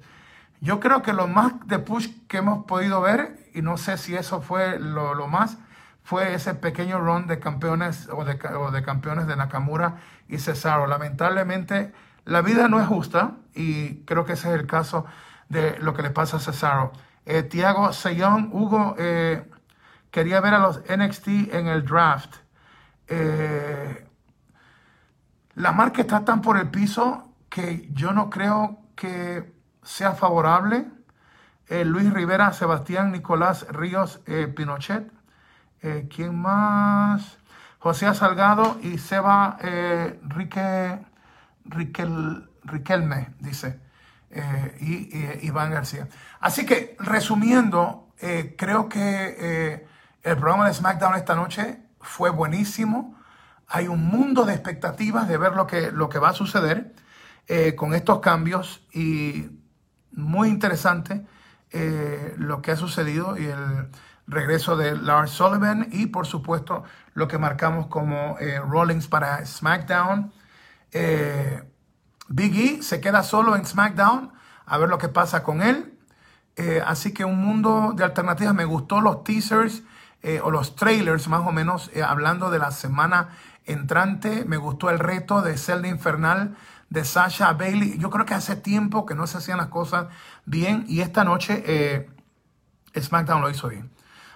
Yo 0.61 0.81
creo 0.81 1.03
que 1.03 1.13
lo 1.13 1.29
más 1.29 1.53
de 1.67 1.79
push 1.79 2.09
que 2.27 2.39
hemos 2.39 2.65
podido 2.65 3.03
ver 3.03 3.45
y 3.55 3.61
no 3.61 3.77
sé 3.77 3.99
si 3.99 4.17
eso 4.17 4.41
fue 4.41 4.79
lo, 4.79 5.29
más, 5.29 5.59
fue 6.03 6.35
ese 6.35 6.55
pequeño 6.55 7.01
run 7.01 7.27
de 7.27 7.39
campeones 7.39 8.09
o 8.11 8.25
de, 8.25 8.83
campeones 8.83 9.27
de 9.27 9.37
Nakamura 9.37 9.97
y 10.27 10.39
Cesaro. 10.39 10.87
Lamentablemente, 10.87 11.93
la 12.25 12.41
vida 12.41 12.69
no 12.69 12.81
es 12.81 12.87
justa 12.87 13.33
y 13.55 13.97
creo 14.07 14.25
que 14.25 14.33
ese 14.33 14.49
es 14.49 14.59
el 14.59 14.67
caso 14.67 15.05
de 15.51 15.79
lo 15.81 15.93
que 15.93 16.03
le 16.03 16.09
pasa 16.09 16.39
a 16.39 16.41
Cesaro. 16.41 16.93
Eh, 17.27 17.43
Tiago 17.43 17.93
Seyón, 17.93 18.49
Hugo, 18.51 18.97
eh, 18.99 19.49
quería 20.11 20.41
ver 20.41 20.55
a 20.55 20.59
los 20.59 20.81
NXT 20.89 21.29
en 21.53 21.69
el 21.69 21.85
draft. 21.85 22.37
Eh, 23.07 24.09
la 25.57 25.73
marca 25.73 26.01
está 26.01 26.25
tan 26.25 26.41
por 26.41 26.57
el 26.57 26.71
piso 26.71 27.34
que 27.55 27.89
yo 27.93 28.13
no 28.13 28.31
creo 28.31 28.81
que 28.97 29.55
sea 29.85 30.15
favorable 30.15 30.89
eh, 31.69 31.85
Luis 31.85 32.13
Rivera, 32.13 32.53
Sebastián 32.53 33.13
Nicolás 33.13 33.65
Ríos 33.71 34.21
eh, 34.27 34.49
Pinochet. 34.49 35.09
Eh, 35.81 36.09
¿Quién 36.13 36.35
más? 36.35 37.39
José 37.79 38.13
Salgado 38.13 38.77
y 38.83 38.99
Seba 38.99 39.57
Rique, 39.61 40.99
Riquelme, 41.65 43.35
dice. 43.39 43.79
y, 44.81 45.47
Iván 45.47 45.71
García. 45.71 46.09
Así 46.41 46.67
que, 46.67 46.97
resumiendo, 46.99 48.09
creo 48.57 48.89
que 48.89 49.87
el 50.25 50.37
programa 50.39 50.67
de 50.67 50.75
SmackDown 50.75 51.15
esta 51.15 51.37
noche 51.37 51.79
fue 52.01 52.31
buenísimo. 52.31 53.15
Hay 53.69 53.87
un 53.87 54.05
mundo 54.07 54.45
de 54.45 54.55
expectativas 54.55 55.29
de 55.29 55.37
ver 55.37 55.53
lo 55.53 55.69
que, 55.69 55.93
lo 55.93 56.09
que 56.09 56.19
va 56.19 56.31
a 56.31 56.35
suceder 56.35 56.94
con 57.77 57.95
estos 57.95 58.21
cambios 58.21 58.87
y 58.93 59.49
muy 60.13 60.49
interesante. 60.49 61.27
Eh, 61.77 62.35
lo 62.39 62.63
que 62.63 62.71
ha 62.71 62.77
sucedido 62.77 63.37
y 63.37 63.47
el 63.47 63.89
regreso 64.29 64.77
de 64.77 64.97
Lars 64.97 65.33
Sullivan 65.33 65.89
y 65.91 66.07
por 66.07 66.25
supuesto 66.25 66.85
lo 67.15 67.27
que 67.27 67.37
marcamos 67.37 67.89
como 67.89 68.39
eh, 68.39 68.61
Rollins 68.61 69.09
para 69.09 69.45
SmackDown. 69.45 70.33
Eh, 70.93 71.65
Big 72.29 72.79
E 72.79 72.83
se 72.85 73.01
queda 73.01 73.25
solo 73.25 73.57
en 73.57 73.67
SmackDown 73.67 74.33
a 74.67 74.79
ver 74.79 74.89
lo 74.89 74.99
que 74.99 75.09
pasa 75.09 75.43
con 75.43 75.63
él. 75.63 75.99
así 76.87 77.13
que 77.13 77.25
un 77.25 77.45
mundo 77.45 77.93
de 77.97 78.05
alternativas. 78.05 78.55
Me 78.55 78.65
gustó 78.65 79.01
los 79.01 79.25
teasers 79.25 79.83
o 80.43 80.51
los 80.53 80.77
trailers 80.77 81.27
más 81.27 81.47
o 81.47 81.51
menos 81.51 81.91
hablando 82.07 82.51
de 82.51 82.61
la 82.61 82.71
semana 82.71 83.31
entrante. 83.67 84.45
Me 84.45 84.57
gustó 84.57 84.91
el 84.91 85.01
reto 85.01 85.43
de 85.43 85.59
Zelda 85.59 85.89
Infernal 85.89 86.57
de 86.95 87.05
Sasha 87.05 87.53
Bailey. 87.53 87.99
Yo 87.99 88.09
creo 88.09 88.25
que 88.25 88.35
hace 88.35 88.57
tiempo 88.57 89.05
que 89.05 89.15
no 89.15 89.27
se 89.27 89.39
hacían 89.39 89.59
las 89.59 89.67
cosas 89.67 90.07
bien 90.47 90.85
y 90.89 91.01
esta 91.01 91.25
noche 91.25 91.63
eh, 91.67 92.09
SmackDown 92.99 93.43
lo 93.43 93.51
hizo 93.51 93.69
bien. 93.69 93.91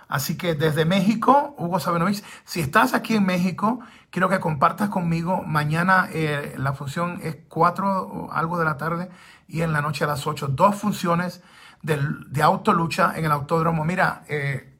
Así 0.08 0.36
que 0.36 0.54
desde 0.54 0.84
México, 0.84 1.54
Hugo 1.58 1.78
Sabinovich, 1.78 2.24
si 2.44 2.60
estás 2.60 2.94
aquí 2.94 3.14
en 3.14 3.26
México, 3.26 3.78
quiero 4.10 4.28
que 4.28 4.40
compartas 4.40 4.88
conmigo. 4.88 5.42
Mañana 5.46 6.08
eh, 6.12 6.54
la 6.56 6.72
función 6.72 7.20
es 7.22 7.36
4 7.48 8.02
o 8.02 8.32
algo 8.32 8.58
de 8.58 8.64
la 8.64 8.76
tarde 8.76 9.10
y 9.46 9.60
en 9.60 9.72
la 9.72 9.80
noche 9.80 10.04
a 10.04 10.06
las 10.06 10.26
8. 10.26 10.48
Dos 10.48 10.76
funciones 10.76 11.42
de, 11.82 12.00
de 12.28 12.42
autolucha 12.42 13.12
en 13.16 13.26
el 13.26 13.32
autódromo. 13.32 13.84
Mira, 13.84 14.24
eh, 14.28 14.74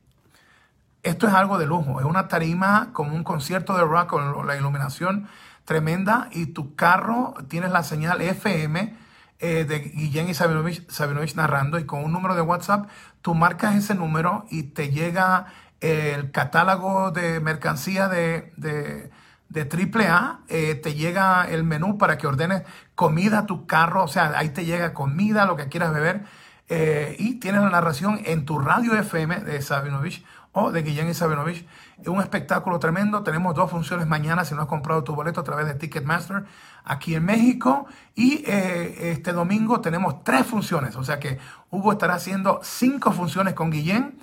esto 1.02 1.28
es 1.28 1.34
algo 1.34 1.58
de 1.58 1.66
lujo. 1.66 2.00
Es 2.00 2.06
una 2.06 2.26
tarima 2.26 2.88
como 2.92 3.14
un 3.14 3.22
concierto 3.22 3.76
de 3.76 3.84
rock 3.84 4.08
con 4.08 4.46
la 4.46 4.56
iluminación 4.56 5.28
tremenda 5.68 6.28
y 6.32 6.46
tu 6.46 6.74
carro 6.76 7.34
tienes 7.46 7.70
la 7.70 7.82
señal 7.82 8.22
FM 8.22 8.96
eh, 9.38 9.66
de 9.66 9.80
Guillén 9.80 10.30
y 10.30 10.32
Sabinovich, 10.32 11.34
narrando 11.36 11.78
y 11.78 11.84
con 11.84 12.02
un 12.02 12.10
número 12.10 12.34
de 12.34 12.40
WhatsApp, 12.40 12.88
tú 13.20 13.34
marcas 13.34 13.76
ese 13.76 13.94
número 13.94 14.46
y 14.50 14.62
te 14.62 14.88
llega 14.88 15.52
el 15.80 16.30
catálogo 16.30 17.10
de 17.10 17.40
mercancía 17.40 18.08
de, 18.08 18.50
de, 18.56 19.10
de 19.50 19.60
AAA, 19.60 20.40
eh, 20.48 20.74
te 20.74 20.94
llega 20.94 21.46
el 21.46 21.64
menú 21.64 21.98
para 21.98 22.16
que 22.16 22.26
ordenes 22.26 22.62
comida 22.94 23.40
a 23.40 23.46
tu 23.46 23.66
carro, 23.66 24.04
o 24.04 24.08
sea, 24.08 24.32
ahí 24.36 24.48
te 24.48 24.64
llega 24.64 24.94
comida, 24.94 25.44
lo 25.44 25.56
que 25.56 25.68
quieras 25.68 25.92
beber, 25.92 26.24
eh, 26.70 27.14
y 27.18 27.40
tienes 27.40 27.60
la 27.60 27.68
narración 27.68 28.22
en 28.24 28.46
tu 28.46 28.58
radio 28.58 28.94
FM 28.94 29.40
de 29.40 29.60
Sabinovich 29.60 30.24
o 30.58 30.72
de 30.72 30.82
Guillén 30.82 31.08
y 31.08 31.14
Sabinovich 31.14 31.66
un 32.06 32.20
espectáculo 32.20 32.78
tremendo. 32.78 33.22
Tenemos 33.22 33.54
dos 33.54 33.70
funciones 33.70 34.06
mañana 34.06 34.44
si 34.44 34.54
no 34.54 34.62
has 34.62 34.68
comprado 34.68 35.02
tu 35.04 35.14
boleto 35.14 35.40
a 35.40 35.44
través 35.44 35.66
de 35.66 35.74
Ticketmaster 35.74 36.44
aquí 36.84 37.14
en 37.14 37.24
México. 37.24 37.86
Y 38.14 38.44
eh, 38.46 39.12
este 39.12 39.32
domingo 39.32 39.80
tenemos 39.80 40.22
tres 40.22 40.46
funciones. 40.46 40.96
O 40.96 41.04
sea 41.04 41.18
que 41.18 41.38
Hugo 41.70 41.92
estará 41.92 42.14
haciendo 42.14 42.60
cinco 42.62 43.12
funciones 43.12 43.54
con 43.54 43.70
Guillén. 43.70 44.18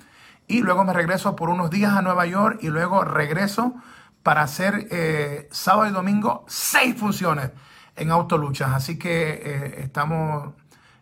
Y 0.48 0.62
luego 0.62 0.84
me 0.84 0.92
regreso 0.92 1.34
por 1.34 1.50
unos 1.50 1.70
días 1.70 1.92
a 1.92 2.02
Nueva 2.02 2.24
York 2.24 2.60
y 2.62 2.68
luego 2.68 3.02
regreso 3.04 3.74
para 4.22 4.42
hacer 4.42 4.86
eh, 4.90 5.48
sábado 5.50 5.88
y 5.88 5.92
domingo 5.92 6.44
seis 6.46 6.96
funciones 6.96 7.50
en 7.96 8.10
Autoluchas. 8.10 8.72
Así 8.72 8.98
que 8.98 9.42
eh, 9.44 9.80
estamos, 9.82 10.54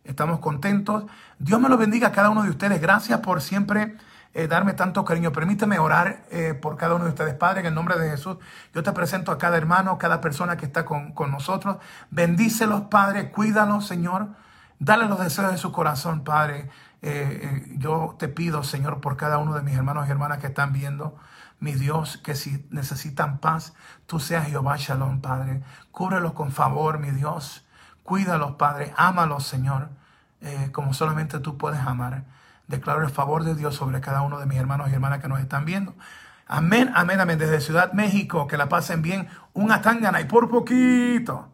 estamos 0.02 0.40
contentos. 0.40 1.04
Dios 1.38 1.60
me 1.60 1.68
lo 1.68 1.76
bendiga 1.76 2.08
a 2.08 2.12
cada 2.12 2.30
uno 2.30 2.42
de 2.42 2.50
ustedes. 2.50 2.80
Gracias 2.80 3.20
por 3.20 3.42
siempre 3.42 3.96
eh, 4.34 4.48
darme 4.48 4.72
tanto 4.72 5.04
cariño. 5.04 5.30
Permíteme 5.30 5.78
orar 5.78 6.24
eh, 6.32 6.54
por 6.54 6.76
cada 6.76 6.96
uno 6.96 7.04
de 7.04 7.10
ustedes, 7.10 7.34
Padre, 7.34 7.60
en 7.60 7.66
el 7.66 7.74
nombre 7.74 7.96
de 7.96 8.10
Jesús. 8.10 8.36
Yo 8.74 8.82
te 8.82 8.90
presento 8.92 9.30
a 9.30 9.38
cada 9.38 9.56
hermano, 9.56 9.96
cada 9.96 10.20
persona 10.20 10.56
que 10.56 10.66
está 10.66 10.84
con, 10.84 11.14
nosotros. 11.30 11.76
Bendícelos, 12.10 12.82
Padre, 12.90 13.30
cuídalos, 13.30 13.86
Señor. 13.86 14.30
Dale 14.80 15.06
los 15.06 15.20
deseos 15.20 15.52
de 15.52 15.56
su 15.56 15.70
corazón, 15.70 16.24
Padre. 16.24 16.68
Eh, 17.00 17.76
yo 17.78 18.16
te 18.18 18.26
pido, 18.26 18.64
Señor, 18.64 19.00
por 19.00 19.16
cada 19.16 19.38
uno 19.38 19.54
de 19.54 19.62
mis 19.62 19.76
hermanos 19.76 20.08
y 20.08 20.10
hermanas 20.10 20.38
que 20.38 20.48
están 20.48 20.72
viendo, 20.72 21.16
mi 21.60 21.72
Dios, 21.74 22.18
que 22.18 22.34
si 22.34 22.66
necesitan 22.70 23.38
paz, 23.38 23.74
tú 24.06 24.18
seas 24.18 24.48
Jehová 24.48 24.74
Shalom, 24.78 25.20
Padre. 25.20 25.62
Cúbrelos 25.92 26.32
con 26.32 26.50
favor, 26.50 26.98
mi 26.98 27.12
Dios. 27.12 27.64
Cuídalos, 28.02 28.56
Padre. 28.56 28.92
Ámalos, 28.96 29.46
Señor, 29.46 29.90
como 30.72 30.92
solamente 30.92 31.38
tú 31.38 31.56
puedes 31.56 31.80
amar. 31.80 32.24
Declaro 32.66 33.02
el 33.02 33.10
favor 33.10 33.44
de 33.44 33.54
Dios 33.54 33.74
sobre 33.74 34.00
cada 34.00 34.22
uno 34.22 34.38
de 34.38 34.46
mis 34.46 34.58
hermanos 34.58 34.90
y 34.90 34.94
hermanas 34.94 35.20
que 35.20 35.28
nos 35.28 35.40
están 35.40 35.64
viendo. 35.64 35.94
Amén, 36.46 36.90
amén, 36.94 37.20
amén. 37.20 37.38
Desde 37.38 37.60
Ciudad 37.60 37.92
México, 37.92 38.46
que 38.46 38.56
la 38.56 38.68
pasen 38.68 39.02
bien. 39.02 39.28
Un 39.52 39.72
atangana 39.72 40.20
y 40.20 40.24
por 40.24 40.50
poquito. 40.50 41.53